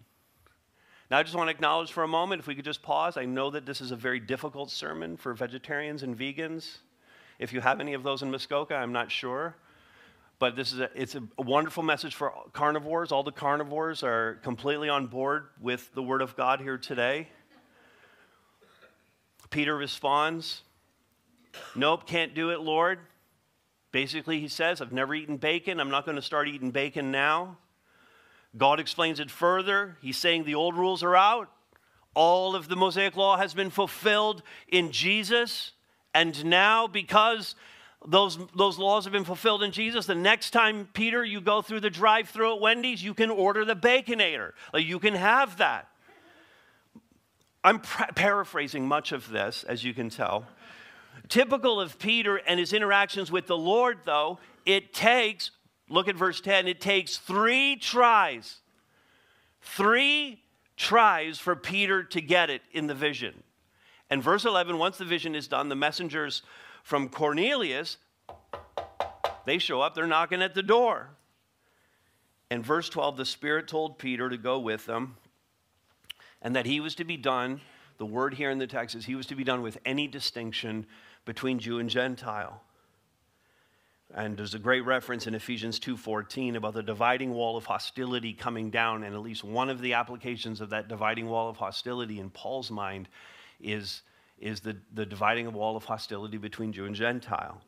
Now, 1.09 1.17
I 1.17 1.23
just 1.23 1.35
want 1.35 1.47
to 1.47 1.51
acknowledge 1.51 1.91
for 1.91 2.03
a 2.03 2.07
moment, 2.07 2.39
if 2.39 2.47
we 2.47 2.53
could 2.53 2.65
just 2.65 2.83
pause. 2.83 3.17
I 3.17 3.25
know 3.25 3.49
that 3.49 3.65
this 3.65 3.81
is 3.81 3.91
a 3.91 3.95
very 3.95 4.19
difficult 4.19 4.69
sermon 4.69 5.17
for 5.17 5.33
vegetarians 5.33 6.03
and 6.03 6.17
vegans. 6.17 6.77
If 7.39 7.51
you 7.51 7.61
have 7.61 7.79
any 7.79 7.93
of 7.93 8.03
those 8.03 8.21
in 8.21 8.29
Muskoka, 8.29 8.75
I'm 8.75 8.91
not 8.91 9.11
sure. 9.11 9.55
but 10.39 10.55
this 10.55 10.71
is 10.71 10.79
a, 10.79 10.89
it's 10.95 11.15
a, 11.15 11.23
a 11.37 11.41
wonderful 11.41 11.83
message 11.83 12.15
for 12.15 12.33
carnivores. 12.53 13.11
All 13.11 13.23
the 13.23 13.31
carnivores 13.31 14.03
are 14.03 14.35
completely 14.43 14.87
on 14.87 15.07
board 15.07 15.47
with 15.59 15.93
the 15.93 16.03
Word 16.03 16.21
of 16.21 16.35
God 16.35 16.61
here 16.61 16.77
today. 16.77 17.27
Peter 19.49 19.75
responds, 19.75 20.61
Nope, 21.75 22.05
can't 22.05 22.35
do 22.35 22.51
it, 22.51 22.59
Lord. 22.59 22.99
Basically, 23.91 24.39
he 24.39 24.47
says, 24.47 24.81
I've 24.81 24.91
never 24.91 25.15
eaten 25.15 25.37
bacon. 25.37 25.79
I'm 25.79 25.89
not 25.89 26.05
going 26.05 26.15
to 26.15 26.21
start 26.21 26.47
eating 26.47 26.71
bacon 26.71 27.11
now. 27.11 27.57
God 28.57 28.79
explains 28.79 29.19
it 29.19 29.29
further. 29.29 29.97
He's 30.01 30.17
saying 30.17 30.43
the 30.43 30.55
old 30.55 30.75
rules 30.75 31.03
are 31.03 31.15
out. 31.15 31.49
All 32.15 32.55
of 32.55 32.67
the 32.67 32.75
Mosaic 32.75 33.15
law 33.15 33.37
has 33.37 33.53
been 33.53 33.69
fulfilled 33.69 34.43
in 34.67 34.91
Jesus. 34.91 35.71
And 36.13 36.45
now, 36.45 36.87
because 36.87 37.55
those, 38.05 38.39
those 38.55 38.79
laws 38.79 39.05
have 39.05 39.13
been 39.13 39.25
fulfilled 39.25 39.61
in 39.61 39.71
Jesus, 39.71 40.05
the 40.05 40.15
next 40.15 40.51
time, 40.51 40.87
Peter, 40.93 41.23
you 41.23 41.41
go 41.41 41.61
through 41.61 41.81
the 41.81 41.89
drive 41.89 42.29
through 42.29 42.55
at 42.55 42.61
Wendy's, 42.61 43.03
you 43.03 43.13
can 43.13 43.29
order 43.29 43.65
the 43.65 43.75
Baconator. 43.75 44.53
Like, 44.73 44.85
you 44.85 44.99
can 44.99 45.13
have 45.13 45.57
that. 45.57 45.87
I'm 47.63 47.79
pra- 47.79 48.13
paraphrasing 48.15 48.87
much 48.87 49.11
of 49.11 49.29
this, 49.29 49.63
as 49.63 49.83
you 49.83 49.93
can 49.93 50.09
tell. 50.09 50.45
Typical 51.29 51.79
of 51.79 51.99
Peter 51.99 52.37
and 52.37 52.59
his 52.59 52.73
interactions 52.73 53.31
with 53.31 53.45
the 53.45 53.57
Lord, 53.57 53.99
though, 54.03 54.39
it 54.65 54.93
takes, 54.93 55.51
look 55.87 56.07
at 56.07 56.15
verse 56.15 56.41
10, 56.41 56.67
it 56.67 56.81
takes 56.81 57.17
three 57.17 57.75
tries, 57.75 58.57
three 59.61 60.41
tries 60.75 61.37
for 61.37 61.55
Peter 61.55 62.03
to 62.03 62.19
get 62.19 62.49
it 62.49 62.63
in 62.71 62.87
the 62.87 62.95
vision. 62.95 63.43
And 64.09 64.23
verse 64.23 64.43
11, 64.43 64.79
once 64.79 64.97
the 64.97 65.05
vision 65.05 65.35
is 65.35 65.47
done, 65.47 65.69
the 65.69 65.75
messengers 65.75 66.41
from 66.83 67.09
Cornelius, 67.09 67.97
they 69.45 69.59
show 69.59 69.81
up, 69.81 69.93
they're 69.93 70.07
knocking 70.07 70.41
at 70.41 70.55
the 70.55 70.63
door. 70.63 71.09
And 72.49 72.65
verse 72.65 72.89
12, 72.89 73.17
the 73.17 73.25
Spirit 73.25 73.67
told 73.67 73.99
Peter 73.99 74.29
to 74.29 74.37
go 74.37 74.57
with 74.57 74.87
them 74.87 75.17
and 76.41 76.55
that 76.55 76.65
he 76.65 76.79
was 76.79 76.95
to 76.95 77.03
be 77.03 77.17
done, 77.17 77.61
the 77.99 78.05
word 78.05 78.33
here 78.33 78.49
in 78.49 78.57
the 78.57 78.65
text 78.65 78.95
is 78.95 79.05
he 79.05 79.15
was 79.15 79.25
to 79.27 79.35
be 79.35 79.43
done 79.43 79.61
with 79.61 79.77
any 79.85 80.07
distinction 80.07 80.87
between 81.29 81.59
Jew 81.59 81.77
and 81.77 81.91
Gentile. 81.91 82.59
And 84.15 84.35
there's 84.35 84.55
a 84.55 84.59
great 84.59 84.83
reference 84.83 85.27
in 85.27 85.35
Ephesians 85.35 85.79
2:14 85.79 86.55
about 86.55 86.73
the 86.73 86.81
dividing 86.81 87.35
wall 87.35 87.55
of 87.55 87.67
hostility 87.67 88.33
coming 88.33 88.71
down 88.71 89.03
and 89.03 89.13
at 89.13 89.21
least 89.21 89.43
one 89.43 89.69
of 89.69 89.79
the 89.79 89.93
applications 89.93 90.59
of 90.59 90.71
that 90.71 90.87
dividing 90.87 91.27
wall 91.27 91.47
of 91.47 91.57
hostility 91.57 92.19
in 92.19 92.31
Paul's 92.31 92.71
mind 92.71 93.09
is, 93.59 94.01
is 94.39 94.61
the, 94.61 94.75
the 94.91 95.05
dividing 95.05 95.53
wall 95.53 95.77
of 95.77 95.85
hostility 95.85 96.37
between 96.37 96.73
Jew 96.73 96.85
and 96.85 96.95
Gentile. 96.95 97.61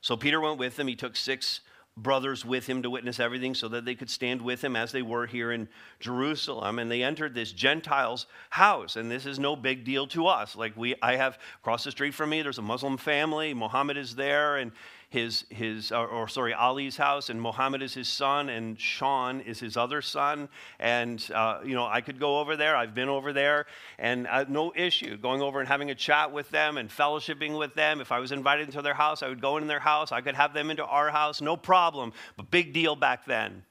So 0.00 0.16
Peter 0.16 0.40
went 0.40 0.58
with 0.58 0.76
them. 0.76 0.88
He 0.88 0.96
took 0.96 1.16
six 1.16 1.60
brothers 2.02 2.44
with 2.44 2.66
him 2.66 2.82
to 2.82 2.90
witness 2.90 3.20
everything 3.20 3.54
so 3.54 3.68
that 3.68 3.84
they 3.84 3.94
could 3.94 4.10
stand 4.10 4.40
with 4.40 4.62
him 4.62 4.76
as 4.76 4.92
they 4.92 5.02
were 5.02 5.26
here 5.26 5.52
in 5.52 5.68
Jerusalem. 6.00 6.78
And 6.78 6.90
they 6.90 7.02
entered 7.02 7.34
this 7.34 7.52
Gentiles 7.52 8.26
house. 8.50 8.96
And 8.96 9.10
this 9.10 9.26
is 9.26 9.38
no 9.38 9.56
big 9.56 9.84
deal 9.84 10.06
to 10.08 10.26
us. 10.26 10.56
Like 10.56 10.76
we 10.76 10.94
I 11.02 11.16
have 11.16 11.38
across 11.60 11.84
the 11.84 11.90
street 11.90 12.14
from 12.14 12.30
me. 12.30 12.42
There's 12.42 12.58
a 12.58 12.62
Muslim 12.62 12.96
family. 12.96 13.54
Muhammad 13.54 13.96
is 13.96 14.14
there. 14.14 14.56
And 14.56 14.72
his, 15.10 15.46
his 15.48 15.90
or, 15.90 16.06
or, 16.06 16.28
sorry, 16.28 16.52
Ali's 16.52 16.98
house, 16.98 17.30
and 17.30 17.40
Mohammed 17.40 17.80
is 17.80 17.94
his 17.94 18.08
son, 18.08 18.50
and 18.50 18.78
Sean 18.78 19.40
is 19.40 19.58
his 19.58 19.76
other 19.76 20.02
son. 20.02 20.50
And, 20.78 21.26
uh, 21.34 21.60
you 21.64 21.74
know, 21.74 21.86
I 21.86 22.02
could 22.02 22.20
go 22.20 22.40
over 22.40 22.56
there. 22.56 22.76
I've 22.76 22.94
been 22.94 23.08
over 23.08 23.32
there, 23.32 23.64
and 23.98 24.26
uh, 24.26 24.44
no 24.48 24.70
issue 24.76 25.16
going 25.16 25.40
over 25.40 25.60
and 25.60 25.68
having 25.68 25.90
a 25.90 25.94
chat 25.94 26.30
with 26.30 26.50
them 26.50 26.76
and 26.76 26.90
fellowshipping 26.90 27.58
with 27.58 27.74
them. 27.74 28.02
If 28.02 28.12
I 28.12 28.18
was 28.18 28.32
invited 28.32 28.66
into 28.66 28.82
their 28.82 28.92
house, 28.92 29.22
I 29.22 29.28
would 29.28 29.40
go 29.40 29.56
in 29.56 29.66
their 29.66 29.80
house. 29.80 30.12
I 30.12 30.20
could 30.20 30.34
have 30.34 30.52
them 30.52 30.70
into 30.70 30.84
our 30.84 31.10
house, 31.10 31.40
no 31.40 31.56
problem. 31.56 32.12
But 32.36 32.50
big 32.50 32.74
deal 32.74 32.94
back 32.94 33.24
then. 33.24 33.64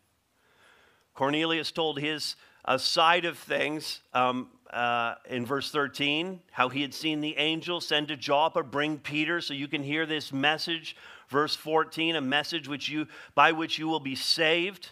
Cornelius 1.13 1.71
told 1.71 1.99
his 1.99 2.35
uh, 2.65 2.79
side 2.79 3.25
of 3.25 3.37
things 3.37 4.01
um, 4.13 4.49
uh, 4.71 5.15
in 5.29 5.45
verse 5.45 5.71
13, 5.71 6.39
how 6.51 6.69
he 6.69 6.81
had 6.81 6.93
seen 6.93 7.21
the 7.21 7.37
angel 7.37 7.79
send 7.79 8.07
to 8.09 8.17
Joppa, 8.17 8.63
bring 8.63 8.97
Peter, 8.97 9.39
so 9.39 9.53
you 9.53 9.67
can 9.67 9.83
hear 9.83 10.05
this 10.05 10.33
message 10.33 10.95
Verse 11.29 11.55
14, 11.55 12.15
a 12.15 12.21
message 12.21 12.67
which 12.67 12.87
you, 12.89 13.07
by 13.35 13.51
which 13.51 13.77
you 13.77 13.87
will 13.87 13.99
be 13.99 14.15
saved, 14.15 14.89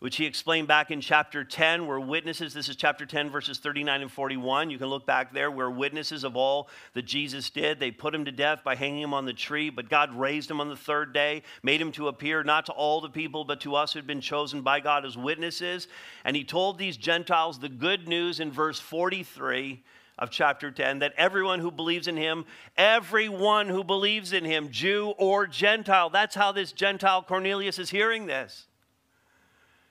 which 0.00 0.16
he 0.16 0.24
explained 0.24 0.66
back 0.66 0.90
in 0.90 1.02
chapter 1.02 1.44
10. 1.44 1.86
We're 1.86 2.00
witnesses. 2.00 2.54
This 2.54 2.70
is 2.70 2.76
chapter 2.76 3.04
10, 3.04 3.28
verses 3.28 3.58
39 3.58 4.02
and 4.02 4.10
41. 4.10 4.70
You 4.70 4.78
can 4.78 4.88
look 4.88 5.06
back 5.06 5.32
there. 5.32 5.50
We're 5.50 5.70
witnesses 5.70 6.24
of 6.24 6.36
all 6.36 6.68
that 6.94 7.04
Jesus 7.04 7.50
did. 7.50 7.78
They 7.78 7.90
put 7.90 8.14
him 8.14 8.24
to 8.24 8.32
death 8.32 8.64
by 8.64 8.76
hanging 8.76 9.02
him 9.02 9.12
on 9.12 9.26
the 9.26 9.34
tree, 9.34 9.68
but 9.68 9.90
God 9.90 10.14
raised 10.14 10.50
him 10.50 10.60
on 10.60 10.70
the 10.70 10.76
third 10.76 11.12
day, 11.12 11.42
made 11.62 11.82
him 11.82 11.92
to 11.92 12.08
appear 12.08 12.42
not 12.42 12.66
to 12.66 12.72
all 12.72 13.02
the 13.02 13.10
people, 13.10 13.44
but 13.44 13.60
to 13.60 13.74
us 13.74 13.92
who 13.92 13.98
had 13.98 14.06
been 14.06 14.22
chosen 14.22 14.62
by 14.62 14.80
God 14.80 15.04
as 15.04 15.18
witnesses. 15.18 15.86
And 16.24 16.34
he 16.34 16.44
told 16.44 16.78
these 16.78 16.96
Gentiles 16.96 17.58
the 17.58 17.68
good 17.68 18.08
news 18.08 18.40
in 18.40 18.50
verse 18.50 18.80
43 18.80 19.82
of 20.20 20.30
chapter 20.30 20.70
10 20.70 20.98
that 21.00 21.14
everyone 21.16 21.58
who 21.58 21.70
believes 21.70 22.06
in 22.06 22.16
him, 22.16 22.44
everyone 22.76 23.68
who 23.68 23.82
believes 23.82 24.32
in 24.32 24.44
him, 24.44 24.70
Jew 24.70 25.14
or 25.16 25.46
Gentile, 25.46 26.10
that's 26.10 26.34
how 26.34 26.52
this 26.52 26.72
Gentile 26.72 27.22
Cornelius 27.22 27.78
is 27.78 27.90
hearing 27.90 28.26
this. 28.26 28.66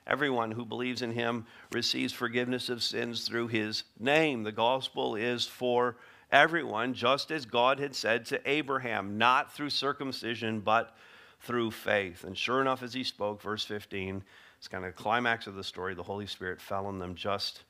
Everyone 0.06 0.52
who 0.52 0.66
believes 0.66 1.02
in 1.02 1.12
him 1.12 1.46
receives 1.72 2.14
forgiveness 2.14 2.70
of 2.70 2.82
sins 2.82 3.28
through 3.28 3.48
his 3.48 3.84
name. 4.00 4.44
The 4.44 4.52
gospel 4.52 5.16
is 5.16 5.46
for 5.46 5.98
everyone, 6.32 6.94
just 6.94 7.32
as 7.32 7.46
God 7.46 7.80
had 7.80 7.96
said 7.96 8.26
to 8.28 8.50
Abraham, 8.50 9.18
not 9.18 9.54
through 9.54 9.70
circumcision, 9.72 10.62
but 10.62 10.96
through 11.42 11.72
faith. 11.72 12.24
And 12.24 12.38
sure 12.38 12.62
enough, 12.62 12.84
as 12.84 12.94
he 12.94 13.04
spoke, 13.04 13.42
verse 13.42 13.64
15, 13.66 14.24
it's 14.58 14.68
kind 14.68 14.84
of 14.84 14.96
the 14.96 15.02
climax 15.02 15.48
of 15.48 15.56
the 15.56 15.64
story, 15.64 15.94
the 15.94 16.04
Holy 16.04 16.28
Spirit 16.28 16.60
fell 16.60 16.86
on 16.86 17.00
them 17.00 17.16
just 17.16 17.64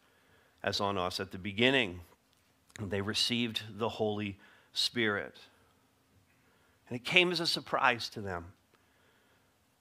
as 0.63 0.81
on 0.81 0.97
us 0.97 1.19
at 1.19 1.31
the 1.31 1.37
beginning 1.37 1.99
they 2.87 3.01
received 3.01 3.63
the 3.77 3.89
Holy 3.89 4.37
Spirit. 4.73 5.35
And 6.87 6.95
it 6.95 7.03
came 7.03 7.31
as 7.31 7.39
a 7.39 7.47
surprise 7.47 8.09
to 8.09 8.21
them. 8.21 8.45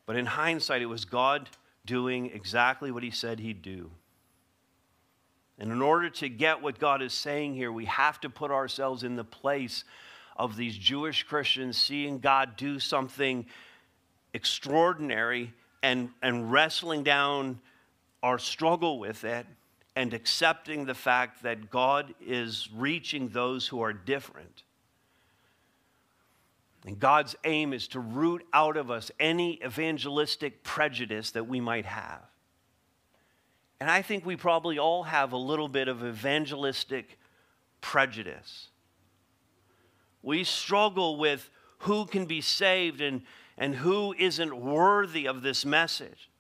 But 0.07 0.17
in 0.17 0.27
hindsight, 0.27 0.83
it 0.83 0.87
was 0.87 1.05
God 1.05 1.49
doing 1.85 2.31
exactly 2.35 2.91
what 2.91 3.03
He 3.03 3.11
said 3.11 3.41
He'd 3.41 3.63
do. 3.63 3.91
And 5.59 5.73
in 5.73 5.83
order 5.83 6.09
to 6.11 6.29
get 6.29 6.63
what 6.63 6.79
God 6.79 7.03
is 7.03 7.13
saying 7.13 7.55
here, 7.55 7.73
we 7.73 7.87
have 7.87 8.21
to 8.21 8.31
put 8.31 8.51
ourselves 8.51 9.03
in 9.03 9.17
the 9.17 9.25
place 9.25 9.85
of 10.37 10.57
these 10.57 10.77
Jewish 10.77 11.25
Christians 11.25 11.77
seeing 11.77 12.21
God 12.21 12.57
do 12.57 12.79
something 12.79 13.45
extraordinary 14.35 15.53
and, 15.83 16.11
and 16.23 16.53
wrestling 16.53 17.03
down 17.03 17.61
our 18.23 18.39
struggle 18.39 18.99
with 18.99 19.25
it 19.25 19.47
and 19.99 20.15
accepting 20.15 20.85
the 20.85 20.95
fact 20.95 21.43
that 21.43 21.71
God 21.71 22.15
is 22.25 22.69
reaching 22.73 23.31
those 23.31 23.67
who 23.67 23.83
are 23.83 23.93
different. 23.93 24.63
And 26.87 27.01
God's 27.01 27.35
aim 27.43 27.73
is 27.73 27.89
to 27.89 27.99
root 27.99 28.47
out 28.53 28.77
of 28.77 28.93
us 28.93 29.11
any 29.19 29.61
evangelistic 29.61 30.63
prejudice 30.63 31.33
that 31.33 31.49
we 31.49 31.61
might 31.61 31.85
have. 31.85 32.21
And 33.81 33.91
I 33.91 34.03
think 34.03 34.25
we 34.25 34.37
probably 34.37 34.79
all 34.79 35.03
have 35.03 35.33
a 35.33 35.37
little 35.37 35.67
bit 35.67 35.89
of 35.89 36.05
evangelistic 36.07 37.19
prejudice. 37.81 38.69
We 40.23 40.45
struggle 40.45 41.19
with 41.19 41.51
who 41.79 42.07
can 42.07 42.27
be 42.27 42.41
saved 42.41 43.01
and, 43.01 43.23
and 43.57 43.75
who 43.75 44.15
isn't 44.17 44.57
worthy 44.57 45.27
of 45.27 45.43
this 45.43 45.65
message. 45.65 46.31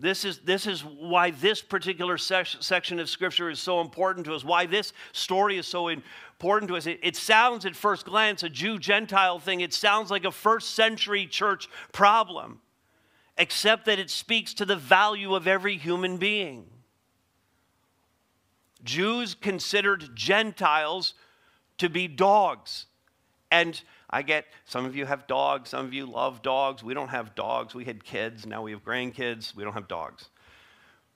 This 0.00 0.24
is, 0.24 0.38
this 0.38 0.66
is 0.66 0.82
why 0.82 1.30
this 1.30 1.60
particular 1.60 2.16
section 2.16 2.98
of 2.98 3.08
Scripture 3.10 3.50
is 3.50 3.60
so 3.60 3.82
important 3.82 4.24
to 4.26 4.34
us, 4.34 4.42
why 4.42 4.64
this 4.64 4.94
story 5.12 5.58
is 5.58 5.66
so 5.66 5.88
important 5.88 6.70
to 6.70 6.76
us. 6.76 6.86
It, 6.86 7.00
it 7.02 7.16
sounds 7.16 7.66
at 7.66 7.76
first 7.76 8.06
glance 8.06 8.42
a 8.42 8.48
Jew 8.48 8.78
Gentile 8.78 9.38
thing, 9.38 9.60
it 9.60 9.74
sounds 9.74 10.10
like 10.10 10.24
a 10.24 10.32
first 10.32 10.74
century 10.74 11.26
church 11.26 11.68
problem, 11.92 12.60
except 13.36 13.84
that 13.84 13.98
it 13.98 14.08
speaks 14.08 14.54
to 14.54 14.64
the 14.64 14.76
value 14.76 15.34
of 15.34 15.46
every 15.46 15.76
human 15.76 16.16
being. 16.16 16.64
Jews 18.82 19.34
considered 19.34 20.16
Gentiles 20.16 21.12
to 21.76 21.90
be 21.90 22.08
dogs. 22.08 22.86
And 23.50 23.82
I 24.10 24.22
get 24.22 24.46
some 24.64 24.84
of 24.84 24.96
you 24.96 25.06
have 25.06 25.26
dogs, 25.28 25.70
some 25.70 25.86
of 25.86 25.94
you 25.94 26.04
love 26.04 26.42
dogs. 26.42 26.82
We 26.82 26.94
don't 26.94 27.08
have 27.08 27.34
dogs. 27.36 27.74
We 27.74 27.84
had 27.84 28.02
kids, 28.02 28.44
now 28.44 28.62
we 28.62 28.72
have 28.72 28.84
grandkids. 28.84 29.54
We 29.54 29.62
don't 29.62 29.74
have 29.74 29.86
dogs. 29.86 30.28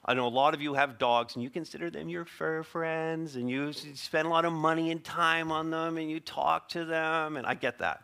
I 0.06 0.14
know 0.14 0.26
a 0.26 0.28
lot 0.28 0.54
of 0.54 0.60
you 0.60 0.74
have 0.74 0.98
dogs 0.98 1.34
and 1.34 1.42
you 1.42 1.50
consider 1.50 1.90
them 1.90 2.08
your 2.08 2.24
fur 2.24 2.62
friends 2.62 3.36
and 3.36 3.50
you 3.50 3.72
spend 3.72 4.26
a 4.26 4.30
lot 4.30 4.44
of 4.44 4.52
money 4.52 4.90
and 4.90 5.02
time 5.02 5.50
on 5.50 5.70
them 5.70 5.96
and 5.96 6.10
you 6.10 6.20
talk 6.20 6.68
to 6.70 6.84
them, 6.84 7.36
and 7.36 7.46
I 7.46 7.54
get 7.54 7.78
that. 7.78 8.02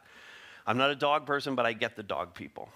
I'm 0.67 0.79
not 0.79 0.91
a 0.91 0.95
dog 0.95 1.27
person, 1.27 1.55
but 1.55 1.67
I 1.67 1.73
get 1.73 1.97
the 1.97 2.03
dog 2.03 2.35
people. 2.35 2.69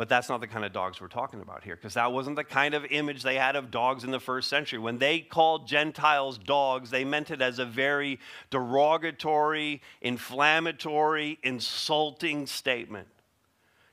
But 0.00 0.08
that's 0.08 0.30
not 0.30 0.40
the 0.40 0.46
kind 0.46 0.64
of 0.64 0.72
dogs 0.72 0.98
we're 0.98 1.08
talking 1.08 1.42
about 1.42 1.62
here, 1.62 1.76
because 1.76 1.92
that 1.92 2.10
wasn't 2.10 2.36
the 2.36 2.42
kind 2.42 2.72
of 2.72 2.86
image 2.86 3.22
they 3.22 3.34
had 3.34 3.54
of 3.54 3.70
dogs 3.70 4.02
in 4.02 4.10
the 4.10 4.18
first 4.18 4.48
century. 4.48 4.78
When 4.78 4.96
they 4.96 5.20
called 5.20 5.68
Gentiles 5.68 6.38
dogs, 6.38 6.88
they 6.88 7.04
meant 7.04 7.30
it 7.30 7.42
as 7.42 7.58
a 7.58 7.66
very 7.66 8.18
derogatory, 8.48 9.82
inflammatory, 10.00 11.38
insulting 11.42 12.46
statement. 12.46 13.08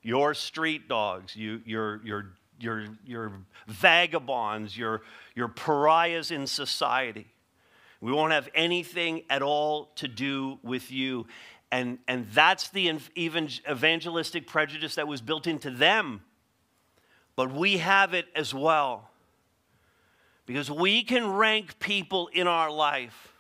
Your 0.02 0.34
street 0.34 0.88
dogs, 0.88 1.36
you, 1.36 1.62
you're, 1.66 2.00
you're, 2.06 2.28
you're, 2.58 2.86
you're 3.06 3.34
vagabonds, 3.68 4.78
you're, 4.78 5.02
you're 5.36 5.50
pariahs 5.50 6.32
in 6.32 6.48
society. 6.48 7.28
We 8.00 8.14
won't 8.14 8.32
have 8.32 8.48
anything 8.56 9.24
at 9.30 9.42
all 9.42 9.90
to 9.96 10.08
do 10.08 10.60
with 10.64 10.90
you. 10.90 11.26
And, 11.72 12.00
and 12.08 12.28
that's 12.32 12.70
the 12.70 12.90
evangelistic 13.18 14.48
prejudice 14.48 14.96
that 14.96 15.08
was 15.08 15.22
built 15.22 15.48
into 15.48 15.70
them. 15.70 16.22
But 17.36 17.54
we 17.54 17.78
have 17.78 18.14
it 18.14 18.28
as 18.36 18.54
well. 18.54 19.12
Because 20.46 20.72
we 20.72 21.04
can 21.04 21.30
rank 21.34 21.78
people 21.80 22.30
in 22.34 22.48
our 22.48 22.72
life 22.72 23.34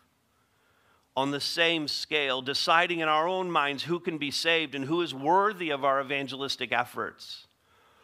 on 1.15 1.31
the 1.31 1.39
same 1.39 1.87
scale, 1.87 2.41
deciding 2.41 2.99
in 2.99 3.07
our 3.07 3.27
own 3.27 3.49
minds 3.49 3.83
who 3.83 3.99
can 3.99 4.19
be 4.19 4.29
saved 4.29 4.75
and 4.75 4.85
who 4.85 5.01
is 5.01 5.15
worthy 5.15 5.71
of 5.71 5.83
our 5.83 5.99
evangelistic 5.99 6.71
efforts, 6.71 7.47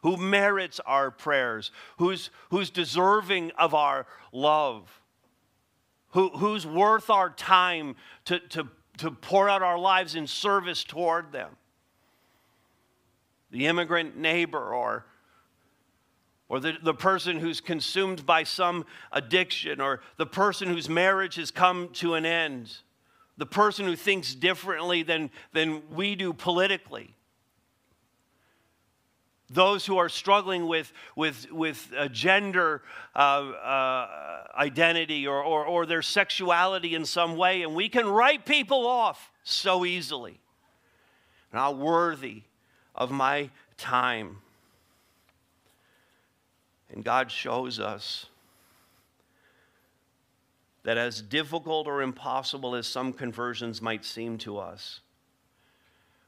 who 0.01 0.17
merits 0.17 0.79
our 0.85 1.11
prayers, 1.11 1.69
who's, 1.97 2.31
who's 2.49 2.71
deserving 2.71 3.51
of 3.51 3.75
our 3.75 4.07
love, 4.31 5.01
who, 6.13 6.29
who's 6.29 6.65
worth 6.65 7.09
our 7.09 7.29
time 7.29 7.95
to, 8.25 8.39
to 8.39 8.67
to 8.97 9.11
pour 9.11 9.49
out 9.49 9.61
our 9.61 9.77
lives 9.77 10.15
in 10.15 10.27
service 10.27 10.83
toward 10.83 11.31
them. 11.31 11.51
The 13.51 13.67
immigrant 13.67 14.17
neighbor 14.17 14.73
or 14.73 15.05
or 16.49 16.59
the, 16.59 16.73
the 16.83 16.93
person 16.93 17.39
who's 17.39 17.59
consumed 17.61 18.27
by 18.27 18.43
some 18.43 18.85
addiction, 19.11 19.81
or 19.81 20.01
the 20.17 20.25
person 20.27 20.67
whose 20.67 20.87
marriage 20.87 21.33
has 21.35 21.49
come 21.49 21.89
to 21.93 22.13
an 22.13 22.27
end, 22.27 22.77
the 23.37 23.45
person 23.47 23.87
who 23.87 23.95
thinks 23.95 24.35
differently 24.35 25.01
than, 25.01 25.31
than 25.53 25.81
we 25.89 26.13
do 26.15 26.31
politically 26.31 27.15
those 29.53 29.85
who 29.85 29.97
are 29.97 30.09
struggling 30.09 30.67
with, 30.67 30.91
with, 31.15 31.51
with 31.51 31.93
gender 32.11 32.81
uh, 33.15 33.19
uh, 33.19 34.43
identity 34.55 35.27
or, 35.27 35.41
or, 35.43 35.65
or 35.65 35.85
their 35.85 36.01
sexuality 36.01 36.95
in 36.95 37.05
some 37.05 37.37
way, 37.37 37.61
and 37.61 37.75
we 37.75 37.89
can 37.89 38.07
write 38.07 38.45
people 38.45 38.87
off 38.87 39.31
so 39.43 39.85
easily. 39.85 40.39
Not 41.53 41.77
worthy 41.77 42.43
of 42.95 43.11
my 43.11 43.49
time. 43.77 44.37
And 46.91 47.03
God 47.03 47.31
shows 47.31 47.79
us 47.79 48.27
that 50.83 50.97
as 50.97 51.21
difficult 51.21 51.87
or 51.87 52.01
impossible 52.01 52.75
as 52.75 52.87
some 52.87 53.13
conversions 53.13 53.81
might 53.81 54.03
seem 54.03 54.37
to 54.39 54.57
us, 54.57 54.99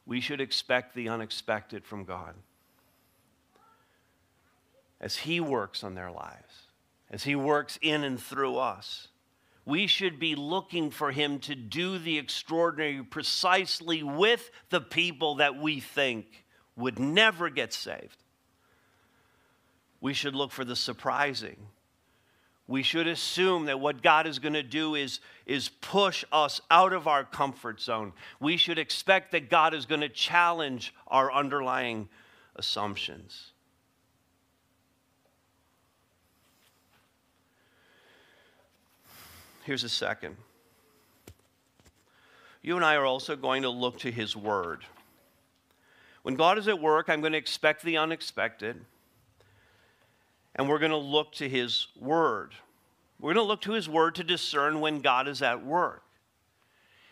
we 0.05 0.21
should 0.21 0.39
expect 0.39 0.95
the 0.95 1.09
unexpected 1.09 1.83
from 1.83 2.05
God 2.05 2.35
as 5.05 5.17
He 5.17 5.39
works 5.39 5.83
on 5.83 5.93
their 5.93 6.09
lives, 6.09 6.67
as 7.11 7.23
He 7.23 7.35
works 7.35 7.77
in 7.79 8.03
and 8.03 8.19
through 8.19 8.57
us. 8.57 9.07
We 9.63 9.85
should 9.85 10.19
be 10.19 10.33
looking 10.33 10.89
for 10.89 11.11
Him 11.11 11.37
to 11.41 11.53
do 11.53 11.99
the 11.99 12.17
extraordinary 12.17 13.03
precisely 13.03 14.01
with 14.01 14.49
the 14.71 14.81
people 14.81 15.35
that 15.35 15.57
we 15.57 15.79
think 15.79 16.43
would 16.75 16.97
never 16.97 17.51
get 17.51 17.71
saved. 17.71 18.17
We 20.01 20.15
should 20.15 20.35
look 20.35 20.51
for 20.51 20.65
the 20.65 20.75
surprising. 20.75 21.57
We 22.67 22.81
should 22.81 23.07
assume 23.07 23.65
that 23.65 23.79
what 23.79 24.01
God 24.01 24.25
is 24.25 24.39
going 24.39 24.53
to 24.53 24.63
do 24.63 24.95
is, 24.95 25.19
is 25.45 25.69
push 25.69 26.25
us 26.31 26.61
out 26.71 26.93
of 26.93 27.07
our 27.07 27.23
comfort 27.23 27.79
zone. 27.79 28.13
We 28.39 28.57
should 28.57 28.79
expect 28.79 29.33
that 29.33 29.51
God 29.51 29.75
is 29.75 29.85
going 29.85 30.01
to 30.01 30.09
challenge 30.09 30.95
our 31.07 31.31
underlying 31.31 32.09
assumptions. 32.55 33.51
Here's 39.65 39.83
a 39.83 39.89
second. 39.89 40.37
You 42.61 42.75
and 42.75 42.85
I 42.85 42.95
are 42.97 43.05
also 43.05 43.35
going 43.35 43.63
to 43.63 43.69
look 43.69 43.97
to 43.99 44.11
His 44.11 44.35
Word. 44.35 44.85
When 46.21 46.35
God 46.35 46.59
is 46.59 46.67
at 46.67 46.79
work, 46.79 47.09
I'm 47.09 47.19
going 47.19 47.31
to 47.31 47.39
expect 47.39 47.81
the 47.81 47.97
unexpected, 47.97 48.85
and 50.55 50.69
we're 50.69 50.77
going 50.77 50.91
to 50.91 50.97
look 50.97 51.31
to 51.33 51.49
His 51.49 51.87
Word. 51.99 52.53
We're 53.19 53.33
going 53.33 53.43
to 53.43 53.47
look 53.47 53.61
to 53.61 53.71
His 53.71 53.89
Word 53.89 54.13
to 54.15 54.23
discern 54.23 54.81
when 54.81 55.01
God 55.01 55.27
is 55.27 55.41
at 55.41 55.65
work. 55.65 56.03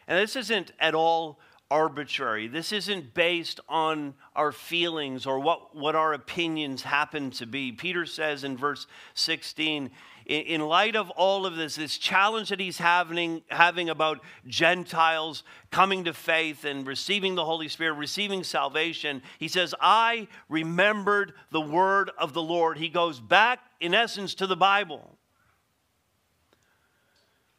And 0.07 0.19
this 0.19 0.35
isn't 0.35 0.73
at 0.79 0.93
all 0.93 1.39
arbitrary. 1.71 2.47
This 2.47 2.71
isn't 2.71 3.15
based 3.15 3.59
on 3.67 4.13
our 4.35 4.51
feelings 4.51 5.25
or 5.25 5.39
what, 5.39 5.75
what 5.75 5.95
our 5.95 6.13
opinions 6.13 6.83
happen 6.83 7.31
to 7.31 7.47
be. 7.47 7.71
Peter 7.71 8.05
says 8.05 8.43
in 8.43 8.57
verse 8.57 8.85
16, 9.15 9.89
in 10.25 10.62
light 10.62 10.95
of 10.95 11.09
all 11.12 11.45
of 11.45 11.55
this, 11.55 11.75
this 11.75 11.97
challenge 11.97 12.49
that 12.49 12.59
he's 12.59 12.77
having, 12.77 13.41
having 13.49 13.89
about 13.89 14.21
Gentiles 14.47 15.43
coming 15.71 16.03
to 16.05 16.13
faith 16.13 16.65
and 16.65 16.88
receiving 16.88 17.36
the 17.36 17.45
Holy 17.45 17.67
Spirit, 17.67 17.93
receiving 17.93 18.43
salvation, 18.43 19.21
he 19.39 19.47
says, 19.47 19.75
I 19.81 20.27
remembered 20.49 21.33
the 21.51 21.62
word 21.62 22.12
of 22.17 22.33
the 22.33 22.41
Lord. 22.41 22.77
He 22.77 22.89
goes 22.89 23.19
back, 23.19 23.59
in 23.79 23.93
essence, 23.93 24.33
to 24.36 24.47
the 24.47 24.57
Bible. 24.57 25.17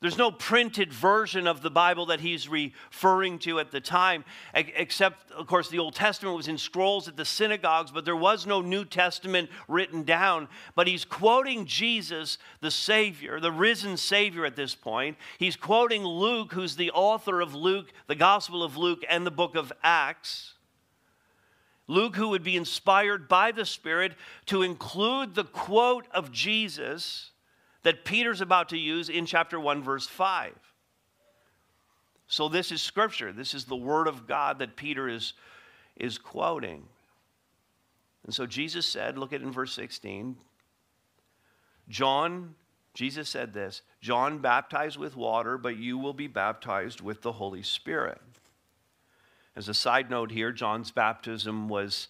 There's 0.04 0.18
no 0.18 0.30
printed 0.30 0.92
version 0.92 1.46
of 1.46 1.62
the 1.62 1.70
Bible 1.70 2.04
that 2.06 2.20
he's 2.20 2.46
referring 2.46 3.38
to 3.38 3.58
at 3.58 3.70
the 3.70 3.80
time, 3.80 4.26
except, 4.52 5.30
of 5.30 5.46
course, 5.46 5.70
the 5.70 5.78
Old 5.78 5.94
Testament 5.94 6.36
was 6.36 6.46
in 6.46 6.58
scrolls 6.58 7.08
at 7.08 7.16
the 7.16 7.24
synagogues, 7.24 7.90
but 7.90 8.04
there 8.04 8.14
was 8.14 8.46
no 8.46 8.60
New 8.60 8.84
Testament 8.84 9.48
written 9.66 10.02
down. 10.02 10.48
But 10.74 10.88
he's 10.88 11.06
quoting 11.06 11.64
Jesus, 11.64 12.36
the 12.60 12.70
Savior, 12.70 13.40
the 13.40 13.50
risen 13.50 13.96
Savior 13.96 14.44
at 14.44 14.56
this 14.56 14.74
point. 14.74 15.16
He's 15.38 15.56
quoting 15.56 16.04
Luke, 16.04 16.52
who's 16.52 16.76
the 16.76 16.90
author 16.90 17.40
of 17.40 17.54
Luke, 17.54 17.90
the 18.06 18.14
Gospel 18.14 18.62
of 18.62 18.76
Luke, 18.76 19.06
and 19.08 19.26
the 19.26 19.30
book 19.30 19.56
of 19.56 19.72
Acts. 19.82 20.52
Luke, 21.86 22.16
who 22.16 22.28
would 22.28 22.44
be 22.44 22.58
inspired 22.58 23.26
by 23.26 23.52
the 23.52 23.64
Spirit 23.64 24.12
to 24.44 24.60
include 24.60 25.34
the 25.34 25.44
quote 25.44 26.06
of 26.12 26.30
Jesus 26.30 27.30
that 27.84 28.04
Peter's 28.04 28.40
about 28.40 28.70
to 28.70 28.78
use 28.78 29.08
in 29.08 29.24
chapter 29.26 29.60
1, 29.60 29.82
verse 29.82 30.06
5. 30.06 30.52
So, 32.26 32.48
this 32.48 32.72
is 32.72 32.82
scripture. 32.82 33.32
This 33.32 33.54
is 33.54 33.66
the 33.66 33.76
word 33.76 34.08
of 34.08 34.26
God 34.26 34.58
that 34.58 34.76
Peter 34.76 35.08
is, 35.08 35.34
is 35.94 36.18
quoting. 36.18 36.84
And 38.24 38.34
so, 38.34 38.46
Jesus 38.46 38.86
said, 38.86 39.18
look 39.18 39.32
at 39.32 39.42
in 39.42 39.52
verse 39.52 39.74
16. 39.74 40.36
John, 41.88 42.54
Jesus 42.94 43.28
said 43.28 43.52
this 43.52 43.82
John 44.00 44.38
baptized 44.38 44.96
with 44.96 45.16
water, 45.16 45.58
but 45.58 45.76
you 45.76 45.98
will 45.98 46.14
be 46.14 46.26
baptized 46.26 47.00
with 47.00 47.22
the 47.22 47.32
Holy 47.32 47.62
Spirit. 47.62 48.20
As 49.56 49.68
a 49.68 49.74
side 49.74 50.10
note 50.10 50.30
here, 50.30 50.50
John's 50.50 50.90
baptism 50.90 51.68
was 51.68 52.08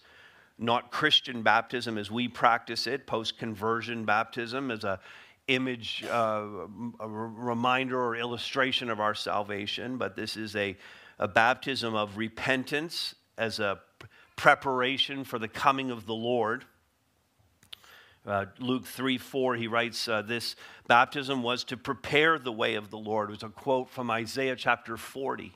not 0.57 0.91
Christian 0.91 1.41
baptism 1.43 1.97
as 1.97 2.09
we 2.09 2.27
practice 2.27 2.87
it, 2.87 3.05
post 3.05 3.37
conversion 3.37 4.05
baptism, 4.05 4.71
as 4.71 4.83
a 4.83 4.99
image, 5.47 6.03
uh, 6.09 6.43
a 6.99 7.07
reminder 7.07 7.99
or 7.99 8.15
illustration 8.15 8.89
of 8.89 8.99
our 8.99 9.13
salvation, 9.13 9.97
but 9.97 10.15
this 10.15 10.37
is 10.37 10.55
a, 10.55 10.75
a 11.19 11.27
baptism 11.27 11.93
of 11.95 12.17
repentance 12.17 13.15
as 13.37 13.59
a 13.59 13.79
preparation 14.35 15.23
for 15.23 15.39
the 15.39 15.47
coming 15.47 15.91
of 15.91 16.05
the 16.05 16.15
Lord. 16.15 16.65
Uh, 18.25 18.45
Luke 18.59 18.87
3 18.87 19.19
4, 19.19 19.55
he 19.55 19.67
writes, 19.67 20.07
uh, 20.07 20.23
This 20.23 20.55
baptism 20.87 21.43
was 21.43 21.63
to 21.65 21.77
prepare 21.77 22.39
the 22.39 22.51
way 22.51 22.75
of 22.75 22.89
the 22.89 22.97
Lord. 22.97 23.29
It 23.29 23.33
was 23.33 23.43
a 23.43 23.49
quote 23.49 23.89
from 23.89 24.09
Isaiah 24.09 24.55
chapter 24.55 24.97
40, 24.97 25.53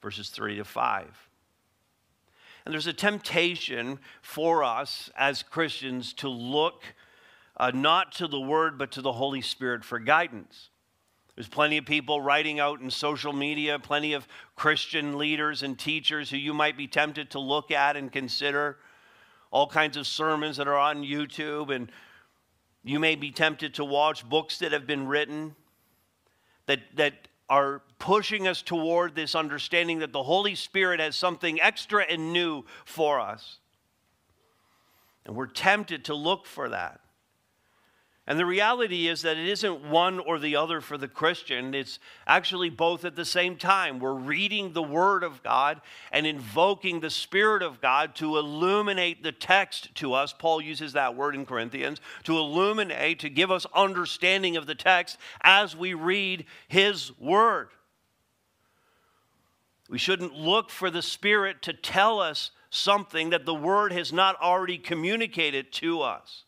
verses 0.00 0.30
3 0.30 0.56
to 0.56 0.64
5. 0.64 1.28
And 2.64 2.72
there's 2.72 2.86
a 2.86 2.92
temptation 2.94 3.98
for 4.22 4.64
us 4.64 5.10
as 5.16 5.42
Christians 5.42 6.12
to 6.14 6.28
look 6.28 6.82
uh, 7.58 7.72
not 7.74 8.12
to 8.12 8.28
the 8.28 8.40
Word, 8.40 8.78
but 8.78 8.92
to 8.92 9.02
the 9.02 9.12
Holy 9.12 9.40
Spirit 9.40 9.84
for 9.84 9.98
guidance. 9.98 10.70
There's 11.34 11.48
plenty 11.48 11.78
of 11.78 11.84
people 11.84 12.20
writing 12.20 12.58
out 12.58 12.80
in 12.80 12.90
social 12.90 13.32
media, 13.32 13.78
plenty 13.78 14.12
of 14.12 14.26
Christian 14.56 15.18
leaders 15.18 15.62
and 15.62 15.78
teachers 15.78 16.30
who 16.30 16.36
you 16.36 16.52
might 16.52 16.76
be 16.76 16.88
tempted 16.88 17.30
to 17.30 17.38
look 17.38 17.70
at 17.70 17.96
and 17.96 18.10
consider. 18.10 18.78
All 19.50 19.66
kinds 19.66 19.96
of 19.96 20.06
sermons 20.06 20.56
that 20.56 20.66
are 20.66 20.76
on 20.76 21.04
YouTube, 21.04 21.74
and 21.74 21.90
you 22.82 22.98
may 22.98 23.14
be 23.14 23.30
tempted 23.30 23.74
to 23.74 23.84
watch 23.84 24.28
books 24.28 24.58
that 24.58 24.72
have 24.72 24.86
been 24.86 25.06
written 25.06 25.54
that, 26.66 26.80
that 26.96 27.14
are 27.48 27.82
pushing 27.98 28.46
us 28.46 28.62
toward 28.62 29.14
this 29.14 29.34
understanding 29.34 30.00
that 30.00 30.12
the 30.12 30.22
Holy 30.22 30.54
Spirit 30.54 31.00
has 31.00 31.16
something 31.16 31.60
extra 31.60 32.02
and 32.02 32.32
new 32.32 32.64
for 32.84 33.18
us. 33.18 33.58
And 35.24 35.34
we're 35.34 35.46
tempted 35.46 36.04
to 36.06 36.14
look 36.14 36.46
for 36.46 36.68
that. 36.68 37.00
And 38.28 38.38
the 38.38 38.44
reality 38.44 39.08
is 39.08 39.22
that 39.22 39.38
it 39.38 39.48
isn't 39.48 39.88
one 39.88 40.18
or 40.18 40.38
the 40.38 40.54
other 40.54 40.82
for 40.82 40.98
the 40.98 41.08
Christian. 41.08 41.72
It's 41.72 41.98
actually 42.26 42.68
both 42.68 43.06
at 43.06 43.16
the 43.16 43.24
same 43.24 43.56
time. 43.56 43.98
We're 43.98 44.12
reading 44.12 44.74
the 44.74 44.82
Word 44.82 45.24
of 45.24 45.42
God 45.42 45.80
and 46.12 46.26
invoking 46.26 47.00
the 47.00 47.08
Spirit 47.08 47.62
of 47.62 47.80
God 47.80 48.14
to 48.16 48.36
illuminate 48.36 49.22
the 49.22 49.32
text 49.32 49.94
to 49.94 50.12
us. 50.12 50.34
Paul 50.38 50.60
uses 50.60 50.92
that 50.92 51.16
word 51.16 51.36
in 51.36 51.46
Corinthians 51.46 52.02
to 52.24 52.36
illuminate, 52.36 53.18
to 53.20 53.30
give 53.30 53.50
us 53.50 53.64
understanding 53.74 54.58
of 54.58 54.66
the 54.66 54.74
text 54.74 55.16
as 55.40 55.74
we 55.74 55.94
read 55.94 56.44
His 56.68 57.18
Word. 57.18 57.70
We 59.88 59.96
shouldn't 59.96 60.34
look 60.34 60.68
for 60.68 60.90
the 60.90 61.00
Spirit 61.00 61.62
to 61.62 61.72
tell 61.72 62.20
us 62.20 62.50
something 62.68 63.30
that 63.30 63.46
the 63.46 63.54
Word 63.54 63.90
has 63.92 64.12
not 64.12 64.38
already 64.38 64.76
communicated 64.76 65.72
to 65.72 66.02
us. 66.02 66.44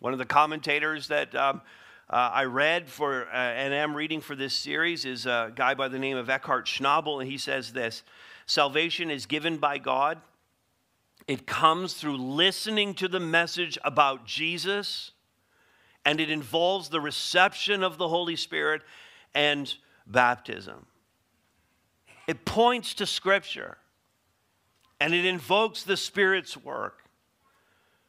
One 0.00 0.12
of 0.12 0.18
the 0.20 0.26
commentators 0.26 1.08
that 1.08 1.34
um, 1.34 1.60
uh, 2.08 2.30
I 2.32 2.44
read 2.44 2.88
for 2.88 3.26
uh, 3.26 3.34
and 3.34 3.74
am 3.74 3.96
reading 3.96 4.20
for 4.20 4.36
this 4.36 4.54
series 4.54 5.04
is 5.04 5.26
a 5.26 5.50
guy 5.54 5.74
by 5.74 5.88
the 5.88 5.98
name 5.98 6.16
of 6.16 6.28
Eckhard 6.28 6.66
Schnabel, 6.66 7.20
and 7.20 7.28
he 7.28 7.36
says 7.36 7.72
this 7.72 8.04
Salvation 8.46 9.10
is 9.10 9.26
given 9.26 9.58
by 9.58 9.78
God. 9.78 10.20
It 11.26 11.46
comes 11.46 11.94
through 11.94 12.16
listening 12.16 12.94
to 12.94 13.08
the 13.08 13.18
message 13.18 13.76
about 13.84 14.24
Jesus, 14.24 15.10
and 16.04 16.20
it 16.20 16.30
involves 16.30 16.88
the 16.88 17.00
reception 17.00 17.82
of 17.82 17.98
the 17.98 18.08
Holy 18.08 18.36
Spirit 18.36 18.82
and 19.34 19.74
baptism. 20.06 20.86
It 22.28 22.44
points 22.44 22.94
to 22.94 23.06
Scripture, 23.06 23.78
and 25.00 25.12
it 25.12 25.24
invokes 25.24 25.82
the 25.82 25.96
Spirit's 25.96 26.56
work. 26.56 27.07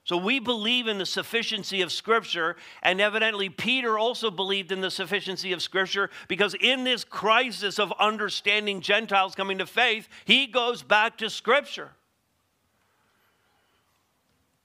So 0.10 0.18
we 0.18 0.40
believe 0.40 0.88
in 0.88 0.98
the 0.98 1.06
sufficiency 1.06 1.84
of 1.84 1.92
Scripture, 1.92 2.56
and 2.82 3.00
evidently 3.00 3.48
Peter 3.48 4.00
also 4.00 4.32
believed 4.32 4.72
in 4.72 4.82
the 4.82 4.90
sufficiency 4.90 5.54
of 5.54 5.62
Scripture 5.62 6.10
because 6.28 6.56
in 6.60 6.84
this 6.84 7.04
crisis 7.04 7.78
of 7.78 7.94
understanding 8.00 8.82
Gentiles 8.82 9.36
coming 9.36 9.60
to 9.60 9.68
faith, 9.68 10.10
he 10.26 10.48
goes 10.48 10.82
back 10.82 11.20
to 11.20 11.30
Scripture. 11.30 11.92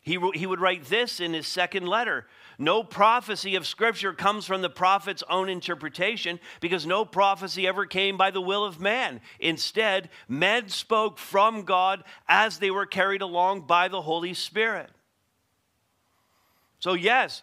He, 0.00 0.18
he 0.32 0.46
would 0.46 0.62
write 0.62 0.86
this 0.86 1.20
in 1.20 1.34
his 1.34 1.46
second 1.46 1.86
letter 1.86 2.26
No 2.56 2.82
prophecy 2.82 3.54
of 3.54 3.66
Scripture 3.66 4.14
comes 4.14 4.46
from 4.46 4.62
the 4.62 4.70
prophet's 4.70 5.24
own 5.28 5.50
interpretation 5.50 6.40
because 6.60 6.86
no 6.86 7.04
prophecy 7.04 7.66
ever 7.66 7.84
came 7.84 8.16
by 8.16 8.30
the 8.30 8.40
will 8.40 8.64
of 8.64 8.80
man. 8.80 9.20
Instead, 9.40 10.08
men 10.26 10.70
spoke 10.70 11.18
from 11.18 11.64
God 11.64 12.02
as 12.26 12.60
they 12.60 12.70
were 12.70 12.86
carried 12.86 13.20
along 13.20 13.66
by 13.66 13.88
the 13.88 14.00
Holy 14.00 14.32
Spirit. 14.32 14.88
So, 16.84 16.92
yes, 16.92 17.42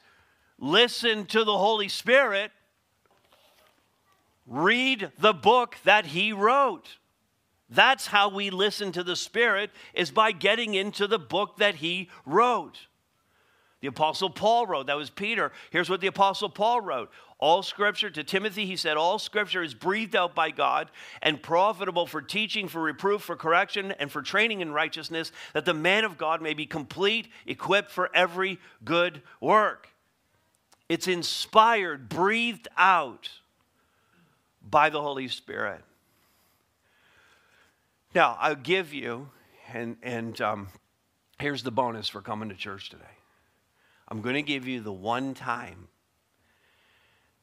listen 0.59 1.25
to 1.25 1.43
the 1.43 1.57
Holy 1.57 1.87
Spirit, 1.87 2.51
read 4.45 5.11
the 5.17 5.33
book 5.33 5.77
that 5.83 6.05
He 6.05 6.31
wrote. 6.31 6.99
That's 7.67 8.05
how 8.05 8.29
we 8.29 8.51
listen 8.51 8.91
to 8.91 9.03
the 9.03 9.15
Spirit, 9.15 9.71
is 9.95 10.11
by 10.11 10.31
getting 10.31 10.75
into 10.75 11.07
the 11.07 11.17
book 11.17 11.57
that 11.57 11.73
He 11.73 12.11
wrote. 12.23 12.81
The 13.81 13.87
Apostle 13.87 14.29
Paul 14.29 14.67
wrote, 14.67 14.87
that 14.87 14.97
was 14.97 15.09
Peter. 15.09 15.51
Here's 15.71 15.89
what 15.89 16.01
the 16.01 16.07
Apostle 16.07 16.49
Paul 16.49 16.81
wrote 16.81 17.11
All 17.39 17.63
scripture, 17.63 18.11
to 18.11 18.23
Timothy, 18.23 18.67
he 18.67 18.75
said, 18.75 18.95
All 18.95 19.17
scripture 19.17 19.63
is 19.63 19.73
breathed 19.73 20.15
out 20.15 20.35
by 20.35 20.51
God 20.51 20.91
and 21.23 21.41
profitable 21.41 22.05
for 22.05 22.21
teaching, 22.21 22.67
for 22.67 22.81
reproof, 22.81 23.23
for 23.23 23.35
correction, 23.35 23.91
and 23.93 24.11
for 24.11 24.21
training 24.21 24.61
in 24.61 24.71
righteousness, 24.71 25.31
that 25.53 25.65
the 25.65 25.73
man 25.73 26.05
of 26.05 26.19
God 26.19 26.43
may 26.43 26.53
be 26.53 26.67
complete, 26.67 27.27
equipped 27.47 27.89
for 27.89 28.09
every 28.15 28.59
good 28.85 29.23
work. 29.39 29.89
It's 30.87 31.07
inspired, 31.07 32.07
breathed 32.07 32.67
out 32.77 33.29
by 34.61 34.91
the 34.91 35.01
Holy 35.01 35.27
Spirit. 35.27 35.81
Now, 38.13 38.37
I'll 38.39 38.55
give 38.55 38.93
you, 38.93 39.29
and, 39.73 39.97
and 40.03 40.39
um, 40.41 40.67
here's 41.39 41.63
the 41.63 41.71
bonus 41.71 42.09
for 42.09 42.21
coming 42.21 42.49
to 42.49 42.55
church 42.55 42.89
today. 42.89 43.05
I'm 44.11 44.19
going 44.21 44.35
to 44.35 44.41
give 44.41 44.67
you 44.67 44.81
the 44.81 44.91
one 44.91 45.33
time 45.33 45.87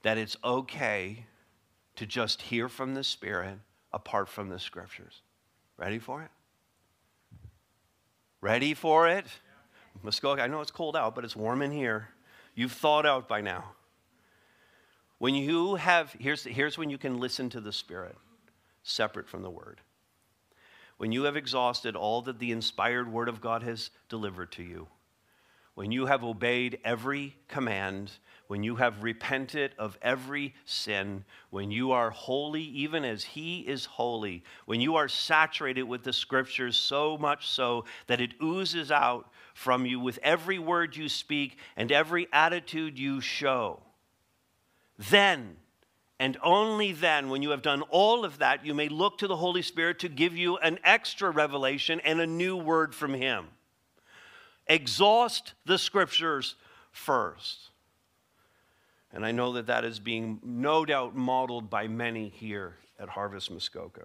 that 0.02 0.18
it's 0.18 0.36
okay 0.44 1.24
to 1.96 2.04
just 2.04 2.42
hear 2.42 2.68
from 2.68 2.92
the 2.92 3.02
Spirit 3.02 3.58
apart 3.90 4.28
from 4.28 4.50
the 4.50 4.58
scriptures. 4.58 5.22
Ready 5.78 5.98
for 5.98 6.22
it? 6.22 6.30
Ready 8.42 8.74
for 8.74 9.08
it? 9.08 9.24
Muskoka, 10.02 10.42
I 10.42 10.46
know 10.46 10.60
it's 10.60 10.70
cold 10.70 10.94
out, 10.94 11.14
but 11.14 11.24
it's 11.24 11.34
warm 11.34 11.62
in 11.62 11.72
here. 11.72 12.10
You've 12.54 12.72
thawed 12.72 13.06
out 13.06 13.28
by 13.28 13.40
now. 13.40 13.72
When 15.16 15.34
you 15.34 15.76
have, 15.76 16.14
here's, 16.20 16.44
here's 16.44 16.76
when 16.76 16.90
you 16.90 16.98
can 16.98 17.18
listen 17.18 17.48
to 17.48 17.62
the 17.62 17.72
Spirit 17.72 18.16
separate 18.82 19.26
from 19.26 19.40
the 19.42 19.50
Word. 19.50 19.80
When 20.98 21.12
you 21.12 21.22
have 21.22 21.36
exhausted 21.36 21.96
all 21.96 22.20
that 22.22 22.38
the 22.38 22.52
inspired 22.52 23.10
Word 23.10 23.30
of 23.30 23.40
God 23.40 23.62
has 23.62 23.88
delivered 24.10 24.52
to 24.52 24.62
you, 24.62 24.88
when 25.78 25.92
you 25.92 26.06
have 26.06 26.24
obeyed 26.24 26.80
every 26.84 27.36
command, 27.46 28.10
when 28.48 28.64
you 28.64 28.74
have 28.74 29.04
repented 29.04 29.70
of 29.78 29.96
every 30.02 30.52
sin, 30.64 31.24
when 31.50 31.70
you 31.70 31.92
are 31.92 32.10
holy 32.10 32.62
even 32.62 33.04
as 33.04 33.22
He 33.22 33.60
is 33.60 33.84
holy, 33.84 34.42
when 34.66 34.80
you 34.80 34.96
are 34.96 35.06
saturated 35.06 35.84
with 35.84 36.02
the 36.02 36.12
scriptures 36.12 36.76
so 36.76 37.16
much 37.16 37.46
so 37.46 37.84
that 38.08 38.20
it 38.20 38.32
oozes 38.42 38.90
out 38.90 39.30
from 39.54 39.86
you 39.86 40.00
with 40.00 40.18
every 40.24 40.58
word 40.58 40.96
you 40.96 41.08
speak 41.08 41.58
and 41.76 41.92
every 41.92 42.26
attitude 42.32 42.98
you 42.98 43.20
show, 43.20 43.80
then 44.98 45.58
and 46.18 46.36
only 46.42 46.90
then, 46.90 47.28
when 47.28 47.42
you 47.42 47.50
have 47.50 47.62
done 47.62 47.82
all 47.82 48.24
of 48.24 48.38
that, 48.38 48.66
you 48.66 48.74
may 48.74 48.88
look 48.88 49.18
to 49.18 49.28
the 49.28 49.36
Holy 49.36 49.62
Spirit 49.62 50.00
to 50.00 50.08
give 50.08 50.36
you 50.36 50.56
an 50.56 50.80
extra 50.82 51.30
revelation 51.30 52.00
and 52.00 52.20
a 52.20 52.26
new 52.26 52.56
word 52.56 52.96
from 52.96 53.14
Him 53.14 53.46
exhaust 54.68 55.54
the 55.64 55.78
scriptures 55.78 56.54
first. 56.92 57.70
And 59.12 59.24
I 59.24 59.32
know 59.32 59.52
that 59.54 59.66
that 59.66 59.84
is 59.84 59.98
being 59.98 60.40
no 60.44 60.84
doubt 60.84 61.16
modeled 61.16 61.70
by 61.70 61.88
many 61.88 62.28
here 62.28 62.76
at 62.98 63.08
Harvest 63.08 63.50
Muskoka. 63.50 64.04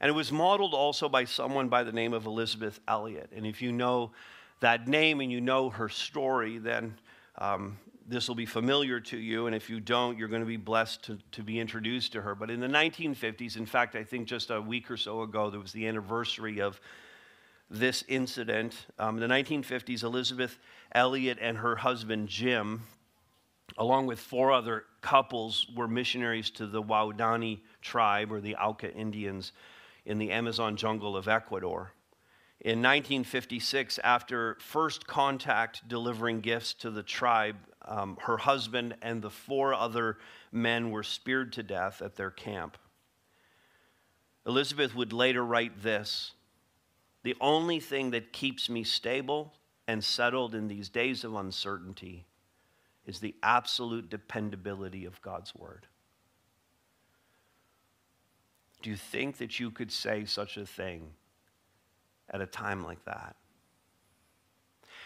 And 0.00 0.08
it 0.08 0.12
was 0.12 0.32
modeled 0.32 0.72
also 0.72 1.08
by 1.08 1.24
someone 1.24 1.68
by 1.68 1.82
the 1.82 1.92
name 1.92 2.14
of 2.14 2.26
Elisabeth 2.26 2.80
Elliot. 2.88 3.30
And 3.34 3.44
if 3.44 3.60
you 3.60 3.72
know 3.72 4.12
that 4.60 4.88
name 4.88 5.20
and 5.20 5.30
you 5.30 5.40
know 5.40 5.68
her 5.70 5.88
story, 5.88 6.58
then 6.58 6.94
um, 7.36 7.78
this 8.06 8.28
will 8.28 8.34
be 8.34 8.46
familiar 8.46 9.00
to 9.00 9.18
you. 9.18 9.46
And 9.46 9.54
if 9.54 9.68
you 9.68 9.78
don't, 9.78 10.16
you're 10.16 10.28
going 10.28 10.42
to 10.42 10.46
be 10.46 10.56
blessed 10.56 11.02
to, 11.04 11.18
to 11.32 11.42
be 11.42 11.58
introduced 11.58 12.12
to 12.12 12.22
her. 12.22 12.34
But 12.34 12.50
in 12.50 12.60
the 12.60 12.66
1950s, 12.66 13.56
in 13.56 13.66
fact, 13.66 13.94
I 13.94 14.04
think 14.04 14.26
just 14.26 14.50
a 14.50 14.60
week 14.60 14.90
or 14.90 14.96
so 14.96 15.22
ago, 15.22 15.50
there 15.50 15.60
was 15.60 15.72
the 15.72 15.86
anniversary 15.86 16.60
of 16.60 16.80
this 17.70 18.02
incident. 18.08 18.86
Um, 18.98 19.22
in 19.22 19.28
the 19.28 19.34
1950s, 19.34 20.02
Elisabeth 20.02 20.58
Elliot 20.92 21.38
and 21.40 21.58
her 21.58 21.76
husband 21.76 22.28
Jim, 22.28 22.82
along 23.78 24.06
with 24.06 24.18
four 24.18 24.52
other 24.52 24.84
couples, 25.00 25.66
were 25.74 25.86
missionaries 25.86 26.50
to 26.50 26.66
the 26.66 26.82
Waodani 26.82 27.60
tribe 27.80 28.32
or 28.32 28.40
the 28.40 28.56
Auca 28.56 28.92
Indians 28.92 29.52
in 30.04 30.18
the 30.18 30.32
Amazon 30.32 30.76
jungle 30.76 31.16
of 31.16 31.28
Ecuador. 31.28 31.92
In 32.60 32.82
1956, 32.82 33.98
after 34.04 34.58
first 34.60 35.06
contact 35.06 35.88
delivering 35.88 36.40
gifts 36.40 36.74
to 36.74 36.90
the 36.90 37.02
tribe, 37.02 37.56
um, 37.86 38.18
her 38.22 38.36
husband 38.36 38.96
and 39.00 39.22
the 39.22 39.30
four 39.30 39.72
other 39.72 40.18
men 40.52 40.90
were 40.90 41.02
speared 41.02 41.52
to 41.54 41.62
death 41.62 42.02
at 42.02 42.16
their 42.16 42.30
camp. 42.30 42.76
Elisabeth 44.46 44.94
would 44.94 45.12
later 45.12 45.44
write 45.44 45.82
this 45.82 46.32
the 47.22 47.36
only 47.40 47.80
thing 47.80 48.10
that 48.10 48.32
keeps 48.32 48.70
me 48.70 48.82
stable 48.82 49.52
and 49.86 50.02
settled 50.02 50.54
in 50.54 50.68
these 50.68 50.88
days 50.88 51.24
of 51.24 51.34
uncertainty 51.34 52.26
is 53.06 53.20
the 53.20 53.34
absolute 53.42 54.08
dependability 54.08 55.04
of 55.04 55.20
God's 55.20 55.54
word. 55.54 55.86
Do 58.82 58.90
you 58.90 58.96
think 58.96 59.38
that 59.38 59.60
you 59.60 59.70
could 59.70 59.92
say 59.92 60.24
such 60.24 60.56
a 60.56 60.64
thing 60.64 61.10
at 62.30 62.40
a 62.40 62.46
time 62.46 62.82
like 62.82 63.04
that? 63.04 63.36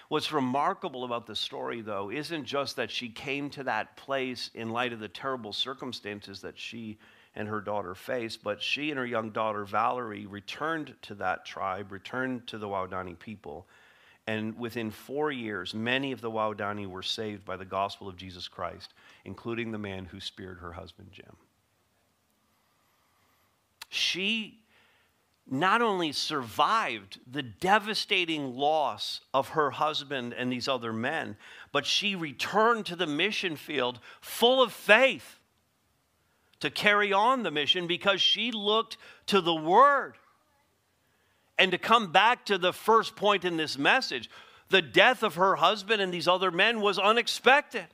What's 0.09 0.33
remarkable 0.33 1.05
about 1.05 1.27
the 1.27 1.35
story, 1.35 1.81
though, 1.81 2.11
isn't 2.11 2.45
just 2.45 2.77
that 2.77 2.91
she 2.91 3.09
came 3.09 3.49
to 3.51 3.65
that 3.65 3.97
place 3.97 4.51
in 4.55 4.69
light 4.71 4.93
of 4.93 5.01
the 5.01 5.09
terrible 5.09 5.53
circumstances 5.53 6.41
that 6.43 6.59
she 6.59 6.99
and 7.37 7.49
her 7.49 7.61
daughter 7.61 7.95
faced. 7.95 8.43
But 8.43 8.63
she 8.63 8.91
and 8.91 8.99
her 8.99 9.07
young 9.07 9.31
daughter 9.31 9.65
Valerie 9.65 10.27
returned 10.27 10.95
to 11.03 11.15
that 11.17 11.45
tribe, 11.45 11.93
returned 11.93 12.47
to 12.49 12.59
the 12.59 12.69
Waodani 12.69 13.19
people. 13.19 13.67
And 14.27 14.59
within 14.59 14.91
four 14.91 15.31
years, 15.31 15.75
many 15.75 16.13
of 16.13 16.21
the 16.21 16.31
Waodani 16.31 16.87
were 16.87 17.03
saved 17.03 17.45
by 17.45 17.57
the 17.57 17.65
gospel 17.65 18.09
of 18.09 18.17
Jesus 18.17 18.49
Christ, 18.49 18.95
including 19.25 19.71
the 19.71 19.79
man 19.79 20.07
who 20.07 20.21
speared 20.21 20.59
her 20.59 20.73
husband, 20.73 21.09
Jim. 21.13 21.37
She 23.91 24.61
not 25.47 25.83
only 25.83 26.11
survived 26.11 27.21
the 27.31 27.43
devastating 27.43 28.55
loss 28.55 29.21
of 29.35 29.51
her 29.51 29.73
husband 29.73 30.33
and 30.33 30.51
these 30.51 30.69
other 30.69 30.93
men, 30.93 31.37
but 31.71 31.85
she 31.85 32.15
returned 32.15 32.87
to 32.87 32.97
the 32.97 33.07
mission 33.07 33.57
field 33.57 34.01
full 34.23 34.63
of 34.63 34.73
faith 34.73 35.39
to 36.65 36.71
carry 36.71 37.13
on 37.13 37.43
the 37.43 37.51
mission 37.51 37.87
because 37.87 38.21
she 38.21 38.51
looked 38.51 38.97
to 39.27 39.41
the 39.41 39.55
Word. 39.55 40.15
And 41.57 41.71
to 41.71 41.79
come 41.79 42.11
back 42.11 42.45
to 42.47 42.59
the 42.59 42.73
first 42.73 43.15
point 43.15 43.45
in 43.45 43.57
this 43.57 43.79
message, 43.79 44.29
the 44.71 44.83
death 44.83 45.23
of 45.23 45.37
her 45.37 45.55
husband 45.57 46.03
and 46.03 46.13
these 46.13 46.27
other 46.27 46.51
men 46.51 46.81
was 46.81 46.99
unexpected 46.99 47.87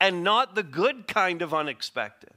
and 0.00 0.22
not 0.22 0.54
the 0.54 0.62
good 0.62 1.08
kind 1.08 1.42
of 1.42 1.52
unexpected 1.52 2.30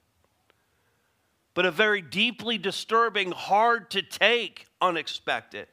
but 1.59 1.65
a 1.65 1.71
very 1.71 2.01
deeply 2.01 2.57
disturbing, 2.57 3.31
hard 3.31 3.89
to 3.91 4.01
take, 4.01 4.65
unexpected. 4.79 5.67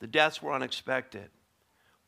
The 0.00 0.08
deaths 0.08 0.42
were 0.42 0.52
unexpected, 0.52 1.30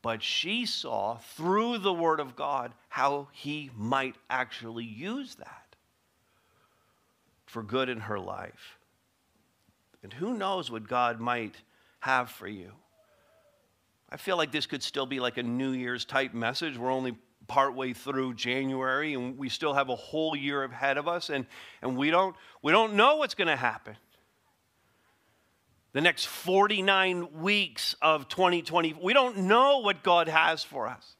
but 0.01 0.23
she 0.23 0.65
saw 0.65 1.17
through 1.17 1.77
the 1.77 1.93
Word 1.93 2.19
of 2.19 2.35
God 2.35 2.73
how 2.89 3.27
He 3.31 3.69
might 3.75 4.15
actually 4.29 4.85
use 4.85 5.35
that 5.35 5.75
for 7.45 7.61
good 7.61 7.89
in 7.89 7.99
her 8.01 8.19
life. 8.19 8.77
And 10.03 10.11
who 10.11 10.33
knows 10.33 10.71
what 10.71 10.87
God 10.87 11.19
might 11.19 11.55
have 11.99 12.29
for 12.29 12.47
you. 12.47 12.71
I 14.09 14.17
feel 14.17 14.37
like 14.37 14.51
this 14.51 14.65
could 14.65 14.83
still 14.83 15.05
be 15.05 15.19
like 15.19 15.37
a 15.37 15.43
New 15.43 15.71
Year's 15.71 16.03
type 16.03 16.33
message. 16.33 16.77
We're 16.77 16.91
only 16.91 17.15
partway 17.47 17.93
through 17.93 18.33
January 18.33 19.13
and 19.13 19.37
we 19.37 19.49
still 19.49 19.73
have 19.73 19.89
a 19.89 19.95
whole 19.95 20.35
year 20.35 20.63
ahead 20.63 20.97
of 20.97 21.07
us 21.07 21.29
and, 21.29 21.45
and 21.81 21.97
we, 21.97 22.09
don't, 22.09 22.35
we 22.61 22.71
don't 22.71 22.93
know 22.93 23.17
what's 23.17 23.35
going 23.35 23.47
to 23.47 23.55
happen. 23.55 23.95
The 25.93 26.01
next 26.01 26.25
49 26.25 27.41
weeks 27.41 27.95
of 28.01 28.29
2020, 28.29 28.95
we 29.01 29.13
don't 29.13 29.39
know 29.39 29.79
what 29.79 30.03
God 30.03 30.29
has 30.29 30.63
for 30.63 30.87
us. 30.87 31.15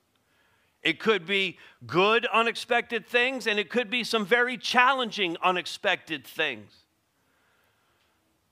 It 0.81 0.99
could 0.99 1.25
be 1.25 1.57
good, 1.85 2.25
unexpected 2.25 3.05
things, 3.05 3.47
and 3.47 3.59
it 3.59 3.69
could 3.69 3.89
be 3.89 4.03
some 4.03 4.25
very 4.25 4.57
challenging, 4.57 5.37
unexpected 5.43 6.25
things. 6.25 6.71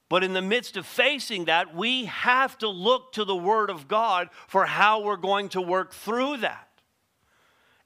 But 0.10 0.24
in 0.24 0.34
the 0.34 0.42
midst 0.42 0.76
of 0.76 0.86
facing 0.86 1.46
that, 1.46 1.76
we 1.76 2.06
have 2.06 2.58
to 2.60 2.68
look 2.68 3.14
to 3.14 3.24
the 3.24 3.36
Word 3.36 3.70
of 3.70 3.88
God 3.88 4.30
for 4.48 4.66
how 4.66 5.02
we're 5.02 5.18
going 5.18 5.50
to 5.50 5.62
work 5.62 5.94
through 5.94 6.38
that. 6.38 6.68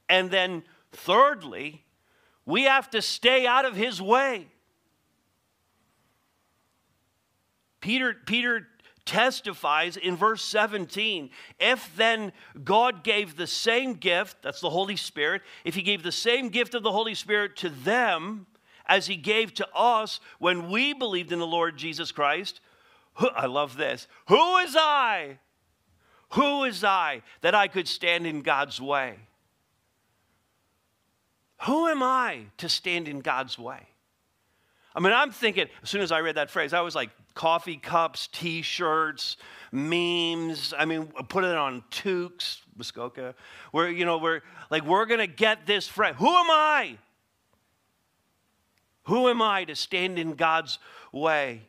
And 0.10 0.32
then, 0.32 0.64
thirdly, 0.92 1.84
we 2.46 2.64
have 2.64 2.90
to 2.92 3.02
stay 3.02 3.46
out 3.46 3.66
of 3.66 3.76
his 3.76 4.02
way. 4.02 4.48
Peter, 7.84 8.16
Peter 8.26 8.70
testifies 9.06 9.98
in 9.98 10.16
verse 10.16 10.42
17 10.42 11.30
if 11.60 11.94
then 11.98 12.32
God 12.64 13.04
gave 13.04 13.36
the 13.36 13.46
same 13.46 13.96
gift, 13.96 14.38
that's 14.42 14.62
the 14.62 14.70
Holy 14.70 14.96
Spirit, 14.96 15.42
if 15.66 15.76
he 15.76 15.82
gave 15.82 16.02
the 16.02 16.10
same 16.10 16.48
gift 16.48 16.76
of 16.76 16.84
the 16.84 16.94
Holy 16.94 17.14
Spirit 17.14 17.58
to 17.58 17.68
them 17.68 18.48
as 18.86 19.08
he 19.08 19.18
gave 19.18 19.54
to 19.56 19.68
us 19.76 20.22
when 20.40 20.70
we 20.70 20.94
believed 20.94 21.34
in 21.34 21.40
the 21.40 21.46
Lord 21.46 21.76
Jesus 21.76 22.14
Christ, 22.14 22.62
I 23.36 23.48
love 23.48 23.76
this. 23.76 24.08
Who 24.30 24.58
is 24.60 24.78
I? 24.80 25.40
Who 26.36 26.64
is 26.64 26.86
I 26.86 27.22
that 27.42 27.54
I 27.54 27.68
could 27.68 27.90
stand 27.90 28.26
in 28.26 28.44
God's 28.44 28.80
way? 28.80 29.18
Who 31.66 31.88
am 31.88 32.02
I 32.02 32.44
to 32.60 32.70
stand 32.70 33.10
in 33.10 33.20
God's 33.20 33.60
way? 33.60 33.90
I 34.96 35.02
mean, 35.02 35.12
I'm 35.12 35.32
thinking, 35.32 35.68
as 35.82 35.90
soon 35.90 36.02
as 36.02 36.14
I 36.14 36.22
read 36.22 36.36
that 36.36 36.50
phrase, 36.50 36.72
I 36.72 36.80
was 36.80 36.96
like, 36.96 37.10
coffee 37.34 37.78
cups, 37.78 38.28
t 38.32 38.62
shirts, 38.62 39.38
memes. 39.72 40.74
I 40.78 40.86
mean, 40.86 41.08
put 41.28 41.44
it 41.44 41.56
on 41.56 41.84
toques, 41.90 42.62
Muskoka. 42.78 43.36
Where, 43.72 43.90
you 43.90 44.06
know, 44.06 44.18
we're 44.18 44.42
like, 44.70 44.86
we're 44.86 45.06
going 45.06 45.20
to 45.20 45.28
get 45.28 45.66
this 45.66 45.88
phrase. 45.88 46.16
Who 46.18 46.30
am 46.30 46.50
I? 46.50 46.98
Who 49.04 49.28
am 49.28 49.42
I 49.42 49.66
to 49.66 49.76
stand 49.76 50.18
in 50.18 50.34
God's 50.34 50.80
way? 51.12 51.64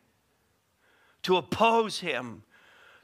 To 1.23 1.37
oppose 1.37 2.01
him, 2.01 2.43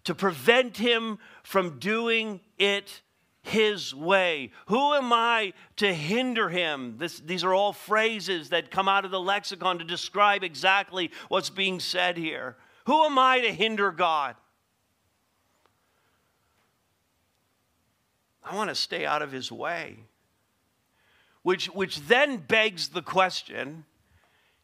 to 0.05 0.15
prevent 0.15 0.77
him 0.77 1.19
from 1.43 1.79
doing 1.79 2.41
it 2.59 3.01
his 3.43 3.95
way. 3.95 4.51
Who 4.67 4.95
am 4.95 5.13
I 5.13 5.53
to 5.77 5.93
hinder 5.93 6.49
him? 6.49 6.97
This, 6.99 7.19
these 7.21 7.43
are 7.45 7.55
all 7.55 7.73
phrases 7.73 8.51
that 8.51 8.71
come 8.71 8.89
out 8.89 9.05
of 9.05 9.11
the 9.11 9.21
lexicon 9.21 9.79
to 9.79 9.85
describe 9.85 10.45
exactly 10.45 11.11
what's 11.29 11.51
being 11.51 11.81
said 11.81 12.17
here. 12.17 12.57
Who 12.87 13.05
am 13.05 13.19
I 13.19 13.41
to 13.41 13.53
hinder 13.53 13.93
God? 13.93 14.37
I 18.45 18.57
want 18.57 18.71
to 18.71 18.75
stay 18.75 19.07
out 19.07 19.23
of 19.23 19.33
his 19.33 19.51
way. 19.51 19.99
Which, 21.43 21.67
which 21.67 22.01
then 22.01 22.39
begs 22.39 22.89
the 22.89 23.03
question 23.03 23.85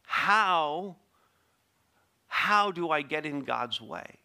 how, 0.02 0.96
how 2.28 2.70
do 2.70 2.90
I 2.90 3.02
get 3.02 3.26
in 3.26 3.40
God's 3.40 3.80
way? 3.80 4.18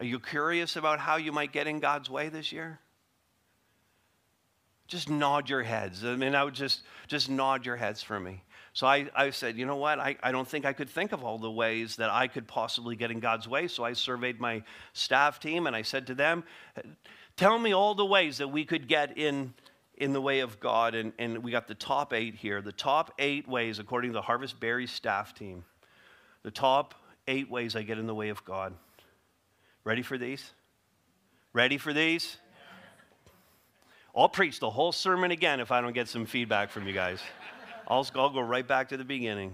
Are 0.00 0.06
you 0.06 0.18
curious 0.18 0.76
about 0.76 0.98
how 0.98 1.16
you 1.16 1.30
might 1.30 1.52
get 1.52 1.66
in 1.66 1.78
God's 1.78 2.08
way 2.08 2.30
this 2.30 2.52
year? 2.52 2.80
Just 4.88 5.10
nod 5.10 5.48
your 5.48 5.62
heads. 5.62 6.04
I 6.04 6.16
mean, 6.16 6.34
I 6.34 6.42
would 6.42 6.54
just, 6.54 6.82
just 7.06 7.28
nod 7.28 7.66
your 7.66 7.76
heads 7.76 8.02
for 8.02 8.18
me. 8.18 8.42
So 8.72 8.86
I, 8.86 9.10
I 9.14 9.30
said, 9.30 9.58
you 9.58 9.66
know 9.66 9.76
what? 9.76 9.98
I, 9.98 10.16
I 10.22 10.32
don't 10.32 10.48
think 10.48 10.64
I 10.64 10.72
could 10.72 10.88
think 10.88 11.12
of 11.12 11.22
all 11.22 11.38
the 11.38 11.50
ways 11.50 11.96
that 11.96 12.08
I 12.08 12.28
could 12.28 12.48
possibly 12.48 12.96
get 12.96 13.10
in 13.10 13.20
God's 13.20 13.46
way. 13.46 13.68
So 13.68 13.84
I 13.84 13.92
surveyed 13.92 14.40
my 14.40 14.62
staff 14.94 15.38
team 15.38 15.66
and 15.66 15.76
I 15.76 15.82
said 15.82 16.06
to 16.06 16.14
them, 16.14 16.44
tell 17.36 17.58
me 17.58 17.74
all 17.74 17.94
the 17.94 18.06
ways 18.06 18.38
that 18.38 18.48
we 18.48 18.64
could 18.64 18.88
get 18.88 19.18
in, 19.18 19.52
in 19.96 20.12
the 20.14 20.20
way 20.20 20.40
of 20.40 20.60
God. 20.60 20.94
And, 20.94 21.12
and 21.18 21.44
we 21.44 21.50
got 21.50 21.68
the 21.68 21.74
top 21.74 22.14
eight 22.14 22.36
here. 22.36 22.62
The 22.62 22.72
top 22.72 23.12
eight 23.18 23.46
ways, 23.46 23.78
according 23.78 24.12
to 24.12 24.14
the 24.14 24.22
Harvest 24.22 24.58
Barrie 24.58 24.86
staff 24.86 25.34
team, 25.34 25.64
the 26.42 26.50
top 26.50 26.94
eight 27.28 27.50
ways 27.50 27.76
I 27.76 27.82
get 27.82 27.98
in 27.98 28.06
the 28.06 28.14
way 28.14 28.30
of 28.30 28.44
God. 28.44 28.72
Ready 29.90 30.02
for 30.02 30.18
these? 30.18 30.52
Ready 31.52 31.76
for 31.76 31.92
these? 31.92 32.36
I'll 34.16 34.28
preach 34.28 34.60
the 34.60 34.70
whole 34.70 34.92
sermon 34.92 35.32
again 35.32 35.58
if 35.58 35.72
I 35.72 35.80
don't 35.80 35.94
get 35.94 36.06
some 36.06 36.26
feedback 36.26 36.70
from 36.70 36.86
you 36.86 36.92
guys. 36.92 37.20
I'll, 37.88 38.06
I'll 38.14 38.30
go 38.30 38.40
right 38.40 38.64
back 38.64 38.90
to 38.90 38.96
the 38.96 39.04
beginning. 39.04 39.52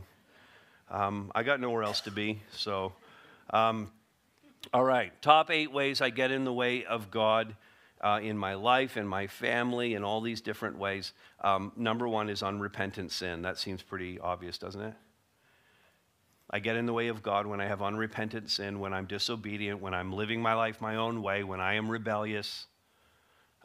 Um, 0.91 1.33
I 1.35 1.43
got 1.43 1.59
nowhere 1.59 1.85
else 1.85 2.03
to 2.03 2.11
be, 2.11 2.43
so. 2.53 2.93
Um, 3.49 3.91
all 4.75 4.85
right, 4.85 5.11
top 5.23 5.51
eight 5.51 5.73
ways 5.73 6.03
I 6.03 6.11
get 6.11 6.31
in 6.31 6.45
the 6.45 6.53
way 6.53 6.85
of 6.85 7.11
God 7.11 7.57
uh, 8.03 8.21
in 8.23 8.37
my 8.37 8.57
life, 8.57 8.99
in 8.99 9.07
my 9.07 9.29
family, 9.29 9.95
in 9.95 10.05
all 10.05 10.21
these 10.21 10.43
different 10.43 10.77
ways. 10.77 11.15
Um, 11.41 11.73
number 11.77 12.07
one 12.07 12.29
is 12.29 12.43
unrepentant 12.43 13.11
sin. 13.11 13.41
That 13.41 13.57
seems 13.57 13.81
pretty 13.81 14.21
obvious, 14.21 14.59
doesn't 14.59 14.83
it? 14.83 14.95
I 16.49 16.61
get 16.61 16.77
in 16.77 16.87
the 16.87 16.93
way 16.93 17.09
of 17.09 17.23
God 17.23 17.47
when 17.47 17.61
I 17.61 17.67
have 17.67 17.83
unrepentant 17.83 18.51
sin, 18.51 18.79
when 18.79 18.93
I'm 18.93 19.07
disobedient, 19.07 19.81
when 19.81 19.95
I'm 19.95 20.13
living 20.13 20.41
my 20.41 20.55
life 20.55 20.81
my 20.81 20.97
own 20.97 21.23
way, 21.23 21.43
when 21.43 21.61
I 21.61 21.75
am 21.75 21.91
rebellious. 21.91 22.67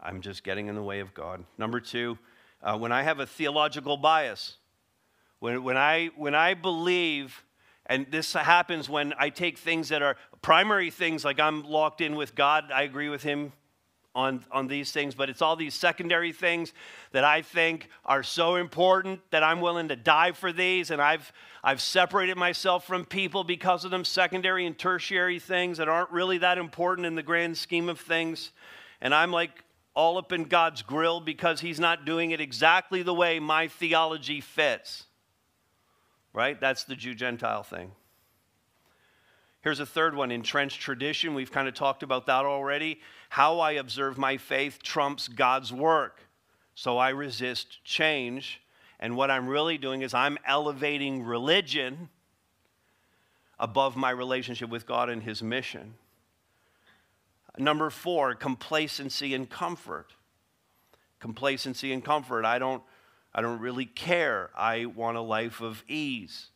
I'm 0.01 0.21
just 0.21 0.43
getting 0.43 0.67
in 0.67 0.75
the 0.75 0.81
way 0.81 0.99
of 0.99 1.13
God. 1.13 1.43
Number 1.59 1.79
two, 1.79 2.17
uh, 2.63 2.77
when 2.77 2.91
I 2.91 3.03
have 3.03 3.19
a 3.19 3.27
theological 3.27 3.97
bias, 3.97 4.57
when, 5.39 5.63
when, 5.63 5.77
I, 5.77 6.09
when 6.15 6.33
I 6.33 6.55
believe, 6.55 7.43
and 7.85 8.07
this 8.09 8.33
happens 8.33 8.89
when 8.89 9.13
I 9.17 9.29
take 9.29 9.59
things 9.59 9.89
that 9.89 10.01
are 10.01 10.17
primary 10.41 10.89
things, 10.89 11.23
like 11.23 11.39
I'm 11.39 11.63
locked 11.63 12.01
in 12.01 12.15
with 12.15 12.33
God, 12.33 12.71
I 12.71 12.81
agree 12.81 13.09
with 13.09 13.21
Him 13.21 13.53
on, 14.13 14.43
on 14.51 14.67
these 14.67 14.91
things, 14.91 15.15
but 15.15 15.29
it's 15.29 15.41
all 15.41 15.55
these 15.55 15.73
secondary 15.73 16.33
things 16.33 16.73
that 17.11 17.23
I 17.23 17.41
think 17.41 17.87
are 18.05 18.23
so 18.23 18.55
important 18.55 19.21
that 19.31 19.43
I'm 19.43 19.61
willing 19.61 19.87
to 19.87 19.95
die 19.95 20.33
for 20.33 20.51
these. 20.51 20.91
And 20.91 21.01
I've, 21.01 21.31
I've 21.63 21.79
separated 21.79 22.37
myself 22.37 22.85
from 22.85 23.05
people 23.05 23.43
because 23.43 23.85
of 23.85 23.91
them, 23.91 24.03
secondary 24.03 24.65
and 24.65 24.77
tertiary 24.77 25.39
things 25.39 25.77
that 25.77 25.87
aren't 25.87 26.11
really 26.11 26.39
that 26.39 26.57
important 26.57 27.07
in 27.07 27.15
the 27.15 27.23
grand 27.23 27.57
scheme 27.57 27.87
of 27.87 27.99
things. 27.99 28.51
And 28.99 29.15
I'm 29.15 29.31
like 29.31 29.63
all 29.93 30.17
up 30.17 30.33
in 30.33 30.43
God's 30.43 30.81
grill 30.81 31.21
because 31.21 31.61
He's 31.61 31.79
not 31.79 32.05
doing 32.05 32.31
it 32.31 32.41
exactly 32.41 33.03
the 33.03 33.13
way 33.13 33.39
my 33.39 33.67
theology 33.67 34.41
fits. 34.41 35.05
Right? 36.33 36.59
That's 36.59 36.83
the 36.83 36.95
Jew 36.95 37.13
Gentile 37.13 37.63
thing. 37.63 37.91
Here's 39.61 39.79
a 39.79 39.85
third 39.85 40.15
one 40.15 40.31
entrenched 40.31 40.81
tradition. 40.81 41.35
We've 41.35 41.51
kind 41.51 41.67
of 41.67 41.75
talked 41.75 42.03
about 42.03 42.25
that 42.25 42.45
already. 42.45 42.99
How 43.31 43.61
I 43.61 43.71
observe 43.71 44.17
my 44.17 44.35
faith 44.35 44.83
trumps 44.83 45.29
God's 45.29 45.71
work. 45.71 46.19
So 46.75 46.97
I 46.97 47.11
resist 47.11 47.81
change. 47.85 48.61
And 48.99 49.15
what 49.15 49.31
I'm 49.31 49.47
really 49.47 49.77
doing 49.77 50.01
is 50.01 50.13
I'm 50.13 50.37
elevating 50.45 51.23
religion 51.23 52.09
above 53.57 53.95
my 53.95 54.09
relationship 54.09 54.69
with 54.69 54.85
God 54.85 55.09
and 55.09 55.23
His 55.23 55.41
mission. 55.41 55.93
Number 57.57 57.89
four, 57.89 58.35
complacency 58.35 59.33
and 59.33 59.49
comfort. 59.49 60.11
Complacency 61.21 61.93
and 61.93 62.03
comfort. 62.03 62.43
I 62.43 62.59
don't, 62.59 62.83
I 63.33 63.41
don't 63.41 63.61
really 63.61 63.85
care. 63.85 64.49
I 64.57 64.87
want 64.87 65.15
a 65.15 65.21
life 65.21 65.61
of 65.61 65.85
ease. 65.87 66.47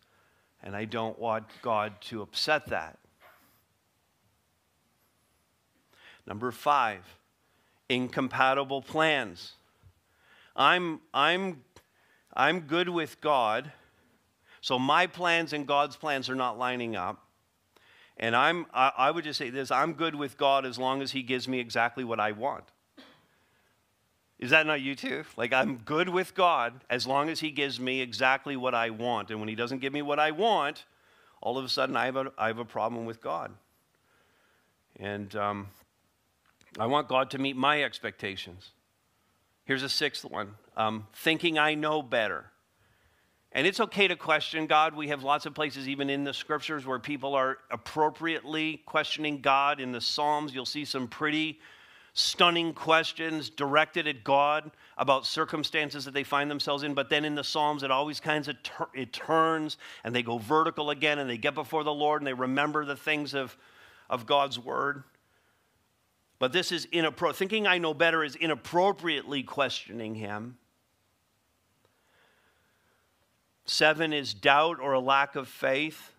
And 0.62 0.76
I 0.76 0.84
don't 0.84 1.18
want 1.18 1.46
God 1.62 1.94
to 2.10 2.22
upset 2.22 2.68
that. 2.68 3.00
Number 6.28 6.52
five, 6.52 7.04
incompatible 7.90 8.82
plans. 8.82 9.54
I'm, 10.56 11.02
I'm, 11.14 11.64
I'm 12.34 12.62
good 12.62 12.90
with 12.90 13.22
God, 13.22 13.72
so 14.62 14.80
my 14.80 15.06
plans 15.08 15.54
and 15.54 15.68
God's 15.68 15.96
plans 15.96 16.30
are 16.30 16.36
not 16.36 16.58
lining 16.58 16.96
up. 16.96 17.22
And 18.18 18.36
I'm, 18.36 18.66
I, 18.74 18.92
I 18.98 19.12
would 19.12 19.26
just 19.26 19.38
say 19.38 19.50
this 19.50 19.72
I'm 19.72 19.94
good 19.94 20.16
with 20.16 20.38
God 20.38 20.66
as 20.66 20.80
long 20.80 21.02
as 21.02 21.12
He 21.12 21.22
gives 21.22 21.48
me 21.48 21.60
exactly 21.60 22.04
what 22.04 22.20
I 22.20 22.32
want. 22.32 22.64
Is 24.40 24.50
that 24.50 24.66
not 24.66 24.82
you 24.82 24.96
too? 24.96 25.24
Like, 25.38 25.54
I'm 25.54 25.78
good 25.78 26.10
with 26.10 26.36
God 26.36 26.74
as 26.90 27.08
long 27.08 27.30
as 27.30 27.40
He 27.40 27.52
gives 27.52 27.80
me 27.80 28.02
exactly 28.02 28.56
what 28.56 28.74
I 28.74 28.90
want. 28.90 29.32
And 29.32 29.40
when 29.40 29.50
He 29.50 29.56
doesn't 29.56 29.80
give 29.80 29.94
me 29.94 30.02
what 30.02 30.20
I 30.20 30.32
want, 30.32 30.86
all 31.42 31.58
of 31.58 31.66
a 31.66 31.70
sudden 31.70 31.96
I 31.96 32.06
have 32.06 32.16
a, 32.16 32.32
I 32.38 32.48
have 32.48 32.60
a 32.60 32.66
problem 32.66 33.06
with 33.06 33.22
God. 33.22 33.52
And 35.00 35.36
um, 35.36 35.68
I 36.78 36.88
want 36.88 37.08
God 37.08 37.32
to 37.32 37.38
meet 37.38 37.56
my 37.56 37.84
expectations. 37.84 38.72
Here's 39.64 39.84
a 39.84 39.90
sixth 39.90 40.26
one 40.26 40.56
um, 40.76 41.08
thinking 41.14 41.58
I 41.58 41.74
know 41.76 42.02
better. 42.02 42.46
And 43.52 43.66
it's 43.66 43.80
okay 43.80 44.10
to 44.10 44.18
question 44.18 44.68
God. 44.68 44.96
We 44.96 45.08
have 45.08 45.24
lots 45.24 45.46
of 45.46 45.54
places, 45.54 45.88
even 45.88 46.10
in 46.10 46.26
the 46.26 46.34
scriptures, 46.34 46.86
where 46.86 47.00
people 47.00 47.34
are 47.36 47.58
appropriately 47.72 48.82
questioning 48.86 49.40
God. 49.40 49.80
In 49.80 49.94
the 49.94 50.02
Psalms, 50.02 50.54
you'll 50.54 50.66
see 50.66 50.84
some 50.84 51.08
pretty 51.08 51.60
stunning 52.14 52.74
questions 52.74 53.50
directed 53.50 54.08
at 54.08 54.26
God 54.26 54.72
about 54.98 55.26
circumstances 55.26 56.04
that 56.04 56.14
they 56.14 56.24
find 56.24 56.52
themselves 56.52 56.84
in. 56.84 56.94
But 56.94 57.10
then 57.10 57.24
in 57.24 57.36
the 57.36 57.44
Psalms, 57.46 57.84
it 57.84 57.92
always 57.92 58.20
kinds 58.20 58.50
of 58.50 58.62
tur- 58.62 58.90
it 58.94 59.14
turns 59.14 59.78
and 60.04 60.14
they 60.14 60.24
go 60.24 60.38
vertical 60.38 60.90
again 60.90 61.20
and 61.20 61.30
they 61.30 61.38
get 61.38 61.56
before 61.56 61.86
the 61.86 61.94
Lord 61.94 62.22
and 62.22 62.28
they 62.28 62.34
remember 62.34 62.84
the 62.84 62.98
things 62.98 63.34
of, 63.34 63.56
of 64.10 64.26
God's 64.26 64.60
word. 64.60 65.04
But 66.46 66.54
this 66.54 66.72
is 66.72 66.88
inappropriate. 66.92 67.38
Thinking 67.38 67.66
I 67.66 67.80
know 67.80 67.96
better 67.96 68.24
is 68.24 68.36
inappropriately 68.36 69.42
questioning 69.42 70.14
him. 70.14 70.60
Seven 73.66 74.14
is 74.14 74.36
doubt 74.36 74.78
or 74.80 74.94
a 74.94 75.00
lack 75.00 75.36
of 75.36 75.48
faith. 75.48 76.12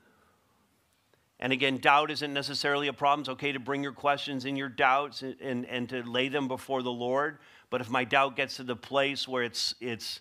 And 1.38 1.52
again, 1.52 1.78
doubt 1.78 2.10
isn't 2.10 2.34
necessarily 2.34 2.88
a 2.88 2.92
problem. 2.92 3.20
It's 3.20 3.28
okay 3.28 3.52
to 3.52 3.60
bring 3.60 3.84
your 3.84 3.92
questions 3.92 4.46
and 4.46 4.58
your 4.58 4.68
doubts 4.68 5.22
and, 5.22 5.36
and, 5.40 5.64
and 5.66 5.88
to 5.90 6.02
lay 6.02 6.26
them 6.26 6.48
before 6.48 6.82
the 6.82 6.90
Lord. 6.90 7.38
But 7.70 7.80
if 7.80 7.88
my 7.88 8.02
doubt 8.02 8.34
gets 8.34 8.56
to 8.56 8.64
the 8.64 8.74
place 8.74 9.28
where 9.28 9.44
it's, 9.44 9.76
it's, 9.80 10.18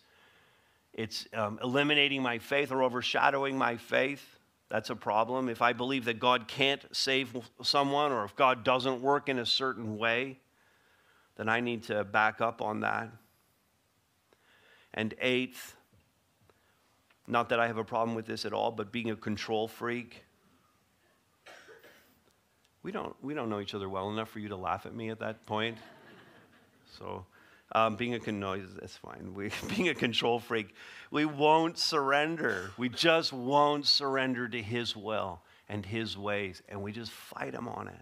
it's 0.93 1.27
um, 1.33 1.57
eliminating 1.63 2.21
my 2.21 2.37
faith 2.37 2.71
or 2.71 2.83
overshadowing 2.83 3.57
my 3.57 3.77
faith, 3.77 4.34
that's 4.69 4.89
a 4.89 4.95
problem. 4.95 5.47
If 5.49 5.61
I 5.61 5.73
believe 5.73 6.05
that 6.05 6.19
God 6.19 6.47
can't 6.47 6.83
save 6.91 7.35
someone 7.61 8.11
or 8.11 8.25
if 8.25 8.35
God 8.35 8.63
doesn't 8.63 9.01
work 9.01 9.29
in 9.29 9.39
a 9.39 9.45
certain 9.45 9.97
way, 9.97 10.39
then 11.35 11.49
I 11.49 11.59
need 11.59 11.83
to 11.83 12.03
back 12.03 12.41
up 12.41 12.61
on 12.61 12.79
that. 12.81 13.09
And 14.93 15.13
eighth, 15.19 15.75
not 17.27 17.49
that 17.49 17.59
I 17.59 17.67
have 17.67 17.77
a 17.77 17.83
problem 17.83 18.15
with 18.15 18.25
this 18.25 18.45
at 18.45 18.53
all, 18.53 18.71
but 18.71 18.91
being 18.91 19.11
a 19.11 19.15
control 19.15 19.67
freak. 19.67 20.23
We 22.81 22.91
don't, 22.91 23.15
we 23.21 23.33
don't 23.33 23.49
know 23.49 23.59
each 23.59 23.73
other 23.73 23.89
well 23.89 24.09
enough 24.11 24.29
for 24.29 24.39
you 24.39 24.49
to 24.49 24.55
laugh 24.55 24.85
at 24.85 24.95
me 24.95 25.09
at 25.09 25.19
that 25.19 25.45
point. 25.45 25.77
So 26.97 27.25
um, 27.71 27.95
being 27.95 28.13
a 28.13 28.31
no, 28.31 28.57
that's 28.57 28.97
fine. 28.97 29.33
We, 29.33 29.49
being 29.75 29.89
a 29.89 29.95
control 29.95 30.39
freak, 30.39 30.73
we 31.11 31.25
won't 31.25 31.77
surrender. 31.77 32.71
We 32.77 32.89
just 32.89 33.33
won't 33.33 33.85
surrender 33.85 34.47
to 34.47 34.61
His 34.61 34.95
will 34.95 35.41
and 35.67 35.85
His 35.85 36.17
ways, 36.17 36.61
and 36.69 36.81
we 36.81 36.91
just 36.91 37.11
fight 37.11 37.53
Him 37.53 37.67
on 37.67 37.87
it. 37.87 38.01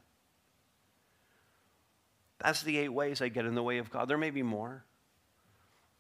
That's 2.40 2.62
the 2.62 2.78
eight 2.78 2.90
ways 2.90 3.22
I 3.22 3.30
get 3.30 3.46
in 3.46 3.56
the 3.56 3.64
way 3.64 3.78
of 3.78 3.90
God. 3.90 4.10
There 4.10 4.18
may 4.18 4.32
be 4.32 4.44
more, 4.44 4.84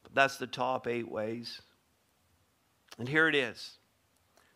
but 0.03 0.13
that's 0.13 0.37
the 0.37 0.47
top 0.47 0.87
eight 0.87 1.09
ways. 1.09 1.61
And 2.99 3.07
here 3.07 3.29
it 3.29 3.35
is, 3.35 3.77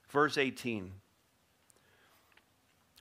verse 0.09 0.37
18. 0.37 0.91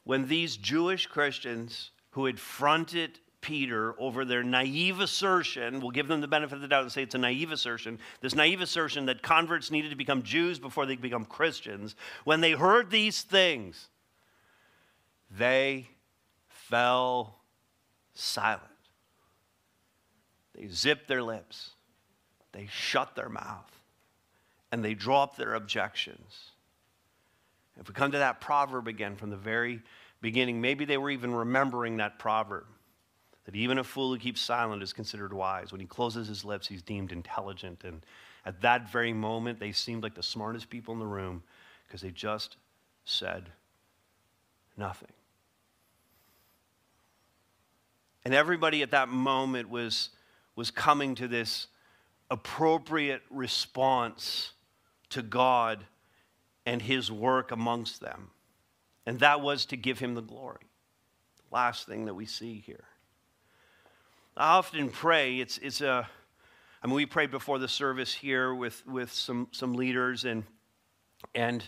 When 0.05 0.29
these 0.29 0.57
Jewish 0.57 1.07
Christians 1.07 1.91
who 2.11 2.27
had 2.27 2.39
fronted 2.39 3.19
Peter 3.47 3.95
over 4.01 4.25
their 4.25 4.43
naive 4.43 4.99
assertion. 4.99 5.79
We'll 5.79 5.93
give 5.93 6.09
them 6.09 6.21
the 6.21 6.27
benefit 6.27 6.57
of 6.57 6.63
the 6.63 6.67
doubt 6.67 6.83
and 6.83 6.91
say 6.91 7.05
it's 7.05 7.15
a 7.15 7.19
naive 7.19 7.53
assertion. 7.53 8.01
This 8.21 8.35
naive 8.35 8.61
assertion 8.61 9.07
that 9.07 9.23
converts 9.23 9.71
needed 9.71 9.91
to 9.91 9.97
become 9.97 10.25
Jews 10.25 10.59
before 10.59 10.85
they 10.85 10.97
could 10.97 11.03
become 11.03 11.25
Christians. 11.25 11.95
When 12.25 12.41
they 12.41 12.53
heard 12.53 12.91
these 12.91 13.23
things, 13.23 13.87
they 15.31 15.87
fell 16.49 17.39
silent. 18.15 18.65
They 20.57 20.67
zipped 20.67 21.07
their 21.07 21.23
lips, 21.23 21.71
they 22.51 22.67
shut 22.67 23.15
their 23.15 23.29
mouth, 23.29 23.71
and 24.73 24.85
they 24.85 24.95
dropped 24.95 25.37
their 25.37 25.55
objections. 25.55 26.51
If 27.79 27.87
we 27.87 27.95
come 27.95 28.11
to 28.11 28.19
that 28.19 28.41
proverb 28.41 28.89
again 28.89 29.15
from 29.15 29.31
the 29.31 29.37
very 29.37 29.83
beginning, 30.21 30.61
maybe 30.61 30.85
they 30.85 30.97
were 30.97 31.11
even 31.11 31.33
remembering 31.33 31.99
that 31.99 32.19
proverb 32.19 32.67
that 33.47 33.55
even 33.55 33.79
a 33.79 33.85
fool 33.85 34.13
who 34.13 34.19
keeps 34.19 34.41
silent 34.41 34.83
is 34.83 34.93
considered 34.93 35.33
wise. 35.33 35.71
When 35.71 35.81
he 35.81 35.87
closes 35.87 36.27
his 36.27 36.45
lips, 36.45 36.67
he's 36.67 36.83
deemed 36.83 37.13
intelligent. 37.13 37.85
And 37.85 38.05
at 38.45 38.61
that 38.63 38.91
very 38.91 39.13
moment, 39.13 39.61
they 39.61 39.73
seemed 39.73 40.03
like 40.03 40.15
the 40.15 40.23
smartest 40.23 40.69
people 40.69 40.93
in 40.93 41.01
the 41.01 41.07
room 41.07 41.45
because 41.87 42.01
they 42.01 42.11
just 42.11 42.57
said 43.05 43.51
nothing. 44.77 45.13
And 48.25 48.35
everybody 48.35 48.83
at 48.83 48.91
that 48.91 49.09
moment 49.09 49.71
was, 49.71 50.11
was 50.57 50.73
coming 50.73 51.15
to 51.15 51.29
this 51.29 51.69
appropriate 52.29 53.23
response 53.31 54.53
to 55.11 55.23
God 55.23 55.85
and 56.67 56.83
his 56.83 57.13
work 57.13 57.53
amongst 57.53 58.01
them. 58.01 58.31
And 59.07 59.21
that 59.21 59.41
was 59.41 59.67
to 59.67 59.77
give 59.77 60.01
him 60.01 60.17
the 60.17 60.21
glory. 60.21 60.67
Last 61.53 61.87
thing 61.87 62.07
that 62.07 62.15
we 62.15 62.27
see 62.27 62.59
here. 62.67 62.85
I 64.39 64.57
often 64.57 64.91
pray. 64.91 65.41
It's, 65.41 65.57
it's 65.59 65.81
a, 65.81 66.07
I 66.83 66.87
mean, 66.87 66.95
we 66.95 67.07
prayed 67.07 67.31
before 67.31 67.59
the 67.59 67.69
service 67.69 68.13
here 68.13 68.55
with, 68.55 68.87
with 68.87 69.11
some, 69.11 69.49
some 69.51 69.73
leaders, 69.73 70.27
and, 70.27 70.45
and, 71.35 71.67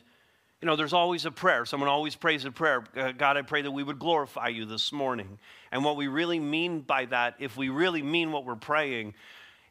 you 0.61 0.67
know, 0.67 0.77
there's 0.77 0.93
always 0.93 1.25
a 1.25 1.31
prayer. 1.31 1.65
Someone 1.65 1.89
always 1.89 2.15
prays 2.15 2.45
a 2.45 2.51
prayer. 2.51 2.85
Uh, 2.95 3.13
God, 3.13 3.39
I 3.39 3.43
pray 3.43 3.63
that 3.63 3.71
we 3.71 3.83
would 3.83 3.99
glorify 3.99 4.49
you 4.49 4.67
this 4.67 4.93
morning. 4.93 5.39
And 5.73 5.83
what 5.83 5.97
we 5.97 6.09
really 6.09 6.39
mean 6.39 6.81
by 6.81 7.07
that, 7.07 7.37
if 7.39 7.57
we 7.57 7.71
really 7.71 8.03
mean 8.03 8.33
what 8.33 8.45
we're 8.45 8.55
praying, 8.55 9.15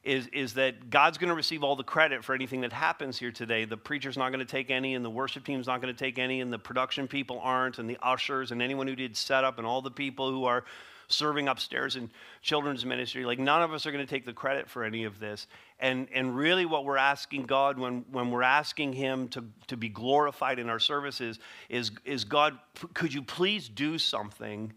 is, 0.04 0.26
is 0.34 0.56
that 0.56 0.90
God's 0.90 1.20
going 1.20 1.30
to 1.30 1.36
receive 1.36 1.64
all 1.64 1.76
the 1.76 1.84
credit 1.84 2.24
for 2.24 2.34
anything 2.34 2.62
that 2.62 2.74
happens 2.74 3.20
here 3.20 3.32
today. 3.32 3.66
The 3.66 3.78
preacher's 3.78 4.18
not 4.18 4.32
going 4.32 4.44
to 4.44 4.52
take 4.52 4.72
any, 4.72 4.96
and 4.96 5.06
the 5.06 5.10
worship 5.12 5.46
team's 5.46 5.68
not 5.68 5.82
going 5.82 5.94
to 5.94 6.00
take 6.00 6.18
any, 6.18 6.42
and 6.42 6.52
the 6.52 6.58
production 6.58 7.08
people 7.08 7.40
aren't, 7.44 7.78
and 7.78 7.88
the 7.88 8.00
ushers, 8.02 8.52
and 8.52 8.60
anyone 8.60 8.88
who 8.88 8.96
did 8.96 9.16
setup, 9.16 9.60
and 9.60 9.68
all 9.68 9.84
the 9.84 9.92
people 9.92 10.32
who 10.32 10.46
are 10.46 10.64
serving 11.08 11.48
upstairs 11.48 11.96
in 11.96 12.10
children's 12.41 12.86
ministry. 12.86 13.26
Like, 13.26 13.39
none 13.39 13.62
of 13.62 13.74
us 13.74 13.86
are 13.86 13.91
going 13.91 14.06
to 14.06 14.10
take 14.10 14.26
the 14.26 14.34
credit 14.34 14.70
for 14.70 14.84
any 14.84 15.06
of 15.06 15.20
this. 15.20 15.48
And, 15.80 16.08
and 16.13 16.36
really, 16.36 16.65
what 16.65 16.86
we're 16.86 16.98
asking 16.98 17.43
God 17.43 17.80
when, 17.80 18.06
when 18.12 18.32
we're 18.32 18.43
asking 18.43 18.93
Him 18.93 19.28
to, 19.30 19.46
to 19.67 19.78
be 19.78 19.89
glorified 19.89 20.60
in 20.60 20.70
our 20.70 20.80
services 20.80 21.39
is, 21.70 21.91
is 22.04 22.26
God, 22.26 22.58
could 22.93 23.13
you 23.13 23.22
please 23.22 23.70
do 23.70 23.98
something 23.98 24.74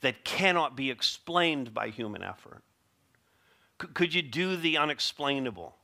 that 0.00 0.24
cannot 0.24 0.76
be 0.76 0.90
explained 0.90 1.74
by 1.74 1.88
human 1.88 2.22
effort? 2.22 2.62
Could 3.94 4.12
you 4.12 4.22
do 4.22 4.56
the 4.56 4.76
unexplainable? 4.78 5.76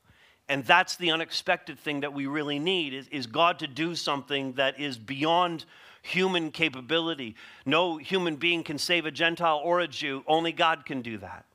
And 0.48 0.64
that's 0.64 0.96
the 0.96 1.10
unexpected 1.10 1.78
thing 1.78 2.00
that 2.00 2.12
we 2.12 2.26
really 2.26 2.58
need 2.58 2.92
is, 2.92 3.08
is 3.08 3.26
God 3.26 3.58
to 3.60 3.66
do 3.66 3.94
something 3.94 4.52
that 4.54 4.78
is 4.78 4.98
beyond 4.98 5.64
human 6.04 6.50
capability. 6.50 7.34
No 7.64 7.96
human 7.96 8.36
being 8.36 8.62
can 8.62 8.78
save 8.78 9.06
a 9.06 9.10
Gentile 9.10 9.60
or 9.64 9.80
a 9.80 9.88
Jew, 9.88 10.22
only 10.26 10.52
God 10.52 10.84
can 10.84 11.00
do 11.00 11.18
that. 11.18 11.46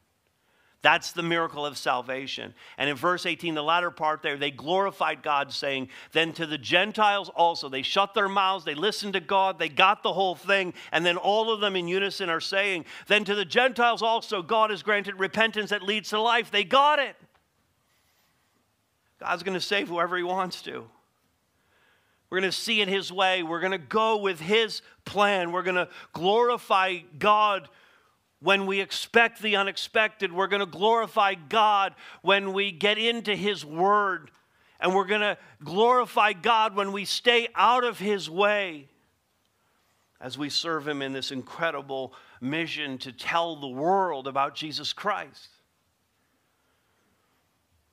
That's 0.82 1.12
the 1.12 1.24
miracle 1.24 1.66
of 1.66 1.78
salvation. 1.78 2.54
And 2.78 2.90
in 2.90 2.96
verse 2.96 3.26
18, 3.26 3.54
the 3.54 3.62
latter 3.62 3.92
part 3.92 4.24
there, 4.24 4.38
they 4.38 4.50
glorified 4.50 5.22
God, 5.22 5.52
saying, 5.52 5.90
Then 6.14 6.32
to 6.34 6.46
the 6.46 6.58
Gentiles 6.58 7.30
also, 7.30 7.68
they 7.68 7.82
shut 7.82 8.14
their 8.14 8.30
mouths, 8.30 8.64
they 8.64 8.76
listened 8.76 9.14
to 9.14 9.20
God, 9.20 9.60
they 9.60 9.68
got 9.70 10.04
the 10.04 10.14
whole 10.14 10.36
thing, 10.36 10.74
and 10.94 11.06
then 11.06 11.18
all 11.18 11.52
of 11.52 11.60
them 11.60 11.76
in 11.76 11.88
unison 11.88 12.30
are 12.30 12.40
saying, 12.40 12.86
Then 13.08 13.26
to 13.26 13.36
the 13.36 13.46
Gentiles 13.46 14.02
also, 14.02 14.42
God 14.42 14.70
has 14.70 14.82
granted 14.82 15.20
repentance 15.20 15.70
that 15.72 15.84
leads 15.84 16.10
to 16.10 16.22
life. 16.22 16.50
They 16.50 16.64
got 16.64 17.00
it. 17.00 17.18
God's 19.20 19.44
going 19.44 19.56
to 19.56 19.62
save 19.62 19.90
whoever 19.90 20.16
He 20.16 20.24
wants 20.24 20.62
to. 20.62 20.90
We're 22.30 22.40
going 22.40 22.52
to 22.52 22.58
see 22.58 22.82
it 22.82 22.88
His 22.88 23.12
way. 23.12 23.44
We're 23.44 23.60
going 23.60 23.72
to 23.72 23.78
go 23.78 24.18
with 24.18 24.40
His 24.40 24.82
plan. 25.06 25.52
We're 25.52 25.64
going 25.64 25.76
to 25.76 25.90
glorify 26.14 27.00
God 27.18 27.68
when 28.42 28.66
we 28.68 28.80
expect 28.80 29.42
the 29.42 29.56
unexpected. 29.56 30.32
We're 30.32 30.48
going 30.48 30.60
to 30.62 30.66
glorify 30.66 31.34
God 31.34 31.96
when 32.22 32.54
we 32.54 32.72
get 32.72 32.98
into 32.98 33.36
His 33.36 33.66
Word 33.66 34.32
And 34.80 34.96
we're 34.96 35.06
going 35.06 35.22
to 35.22 35.38
glorify 35.64 36.34
God 36.34 36.76
when 36.76 36.92
we 36.92 37.06
stay 37.06 37.50
out 37.56 37.84
of 37.84 38.00
His 38.00 38.30
way 38.30 38.88
as 40.22 40.38
we 40.38 40.50
serve 40.50 40.88
Him 40.88 41.02
in 41.02 41.14
this 41.14 41.32
incredible 41.32 42.14
mission 42.40 42.98
to 43.00 43.12
tell 43.12 43.56
the 43.56 43.68
world 43.68 44.28
about 44.28 44.56
Jesus 44.56 44.94
Christ. 44.94 45.50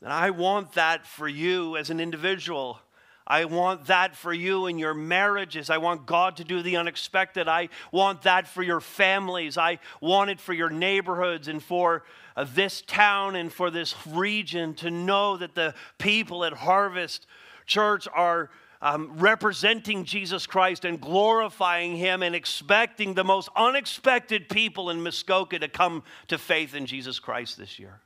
And 0.01 0.12
I 0.12 0.30
want 0.30 0.72
that 0.74 1.07
for 1.07 1.26
you 1.26 1.76
as 1.76 1.91
an 1.91 1.99
individual. 1.99 2.80
I 3.27 3.45
want 3.45 3.87
that 3.87 4.14
for 4.14 4.33
you 4.33 4.66
in 4.66 4.79
your 4.79 4.95
marriages. 4.95 5.68
I 5.68 5.79
want 5.79 6.07
God 6.07 6.37
to 6.37 6.45
do 6.45 6.62
the 6.62 6.77
unexpected. 6.77 7.49
I 7.49 7.70
want 7.91 8.22
that 8.22 8.47
for 8.47 8.62
your 8.62 8.81
families. 8.81 9.59
I 9.59 9.81
want 10.01 10.31
it 10.31 10.41
for 10.41 10.53
your 10.53 10.70
neighborhoods 10.70 11.49
and 11.49 11.62
for 11.62 12.05
uh, 12.37 12.47
this 12.55 12.83
town 12.83 13.35
and 13.35 13.53
for 13.53 13.70
this 13.70 13.95
region 14.07 14.74
to 14.74 14.91
know 14.91 15.37
that 15.37 15.55
the 15.55 15.74
people 15.99 16.45
at 16.45 16.53
Harvest 16.53 17.27
Church 17.66 18.07
are 18.14 18.51
um, 18.81 19.18
representing 19.18 20.05
Jesus 20.05 20.47
Christ 20.47 20.85
and 20.85 21.01
glorifying 21.01 21.97
Him 21.97 22.22
and 22.22 22.35
expecting 22.35 23.14
the 23.14 23.24
most 23.24 23.49
unexpected 23.57 24.49
people 24.49 24.91
in 24.91 25.03
Muskoka 25.03 25.59
to 25.59 25.68
come 25.68 26.05
to 26.29 26.39
faith 26.39 26.74
in 26.74 26.87
Jesus 26.87 27.18
Christ 27.18 27.59
this 27.59 27.79
year 27.81 28.01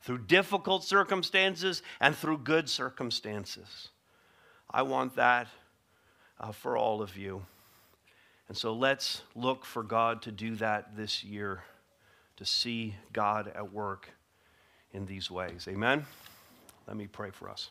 through 0.00 0.18
difficult 0.18 0.82
circumstances 0.82 1.82
and 2.00 2.16
through 2.16 2.38
good 2.38 2.68
circumstances. 2.68 3.90
I 4.74 4.82
want 4.82 5.16
that 5.16 5.48
uh, 6.40 6.52
for 6.52 6.76
all 6.76 7.02
of 7.02 7.16
you. 7.16 7.42
And 8.48 8.56
so 8.56 8.72
let's 8.72 9.22
look 9.34 9.64
for 9.64 9.82
God 9.82 10.22
to 10.22 10.32
do 10.32 10.56
that 10.56 10.96
this 10.96 11.22
year, 11.22 11.62
to 12.36 12.44
see 12.44 12.94
God 13.12 13.52
at 13.54 13.72
work 13.72 14.10
in 14.92 15.06
these 15.06 15.30
ways. 15.30 15.66
Amen? 15.68 16.06
Let 16.86 16.96
me 16.96 17.06
pray 17.06 17.30
for 17.30 17.50
us. 17.50 17.70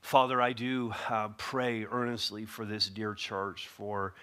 Father, 0.00 0.40
I 0.40 0.52
do 0.52 0.92
uh, 1.08 1.28
pray 1.36 1.84
earnestly 1.84 2.44
for 2.44 2.64
this 2.64 2.88
dear 2.88 3.14
church, 3.14 3.66
for 3.68 4.14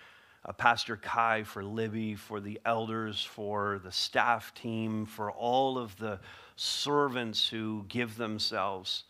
uh, 0.46 0.54
Pastor 0.54 0.96
Kai, 0.96 1.44
for 1.44 1.64
Libby, 1.64 2.16
for 2.16 2.40
the 2.40 2.60
elders, 2.66 3.24
for 3.24 3.82
the 3.84 3.92
staff 3.92 4.54
team, 4.54 5.06
for 5.06 5.32
all 5.32 5.78
of 5.78 5.98
the 5.98 6.20
servants 6.56 7.50
who 7.50 7.84
give 7.90 8.16
themselves 8.16 9.04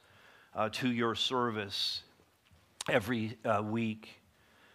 uh, 0.55 0.69
to 0.69 0.91
your 0.91 1.15
service 1.15 2.01
every 2.89 3.37
uh, 3.45 3.61
week. 3.63 4.09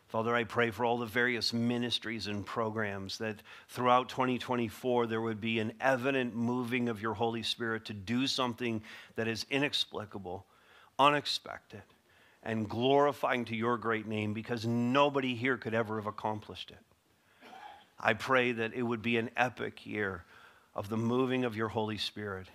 Father, 0.08 0.34
I 0.34 0.44
pray 0.44 0.70
for 0.70 0.86
all 0.86 0.96
the 0.96 1.06
various 1.06 1.52
ministries 1.52 2.26
and 2.26 2.44
programs 2.44 3.18
that 3.18 3.42
throughout 3.68 4.08
2024 4.08 5.06
there 5.06 5.20
would 5.20 5.40
be 5.40 5.60
an 5.60 5.74
evident 5.80 6.34
moving 6.34 6.88
of 6.88 7.02
your 7.02 7.12
Holy 7.12 7.42
Spirit 7.42 7.84
to 7.86 7.92
do 7.92 8.26
something 8.26 8.82
that 9.16 9.28
is 9.28 9.44
inexplicable, 9.50 10.46
unexpected, 10.98 11.82
and 12.42 12.68
glorifying 12.68 13.44
to 13.44 13.54
your 13.54 13.76
great 13.76 14.06
name 14.06 14.32
because 14.32 14.64
nobody 14.64 15.34
here 15.34 15.58
could 15.58 15.74
ever 15.74 15.96
have 15.96 16.06
accomplished 16.06 16.70
it. 16.70 16.78
I 18.00 18.14
pray 18.14 18.52
that 18.52 18.72
it 18.74 18.82
would 18.82 19.02
be 19.02 19.18
an 19.18 19.28
epic 19.36 19.84
year 19.84 20.24
of 20.74 20.88
the 20.88 20.96
moving 20.96 21.44
of 21.44 21.56
your 21.56 21.68
Holy 21.68 21.98
Spirit 21.98 22.48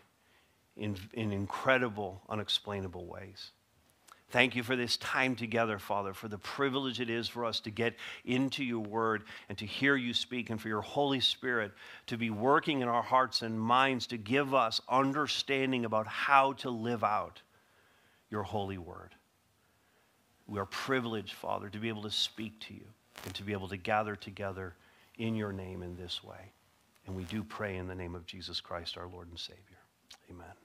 in, 0.76 0.98
in 1.14 1.32
incredible, 1.32 2.22
unexplainable 2.30 3.06
ways. 3.06 3.52
Thank 4.34 4.56
you 4.56 4.64
for 4.64 4.76
this 4.76 4.98
time 4.98 5.36
together, 5.36 5.78
Father, 5.78 6.16
for 6.16 6.28
the 6.28 6.40
privilege 6.40 7.00
it 7.00 7.08
is 7.08 7.28
for 7.28 7.46
us 7.46 7.60
to 7.62 7.70
get 7.70 7.96
into 8.26 8.64
your 8.64 8.80
word 8.80 9.26
and 9.48 9.56
to 9.60 9.66
hear 9.68 9.96
you 9.96 10.12
speak, 10.12 10.50
and 10.50 10.60
for 10.60 10.70
your 10.70 10.82
Holy 10.82 11.20
Spirit 11.20 11.72
to 12.08 12.18
be 12.18 12.32
working 12.32 12.82
in 12.82 12.88
our 12.88 13.04
hearts 13.04 13.44
and 13.44 13.62
minds 13.62 14.08
to 14.08 14.18
give 14.18 14.56
us 14.56 14.82
understanding 14.90 15.86
about 15.86 16.08
how 16.08 16.54
to 16.54 16.72
live 16.72 17.04
out 17.04 17.44
your 18.32 18.42
holy 18.42 18.80
word. 18.80 19.14
We 20.48 20.60
are 20.60 20.66
privileged, 20.66 21.34
Father, 21.34 21.70
to 21.70 21.78
be 21.78 21.90
able 21.90 22.02
to 22.02 22.12
speak 22.12 22.60
to 22.62 22.74
you 22.74 22.86
and 23.26 23.36
to 23.36 23.44
be 23.44 23.54
able 23.54 23.68
to 23.68 23.78
gather 23.78 24.16
together 24.16 24.74
in 25.20 25.36
your 25.36 25.54
name 25.54 25.84
in 25.84 25.96
this 25.96 26.24
way. 26.24 26.52
And 27.06 27.16
we 27.16 27.24
do 27.26 27.44
pray 27.44 27.78
in 27.78 27.88
the 27.88 27.94
name 27.94 28.16
of 28.16 28.26
Jesus 28.26 28.60
Christ, 28.60 28.98
our 28.98 29.08
Lord 29.08 29.30
and 29.30 29.38
Savior. 29.38 29.78
Amen. 30.32 30.63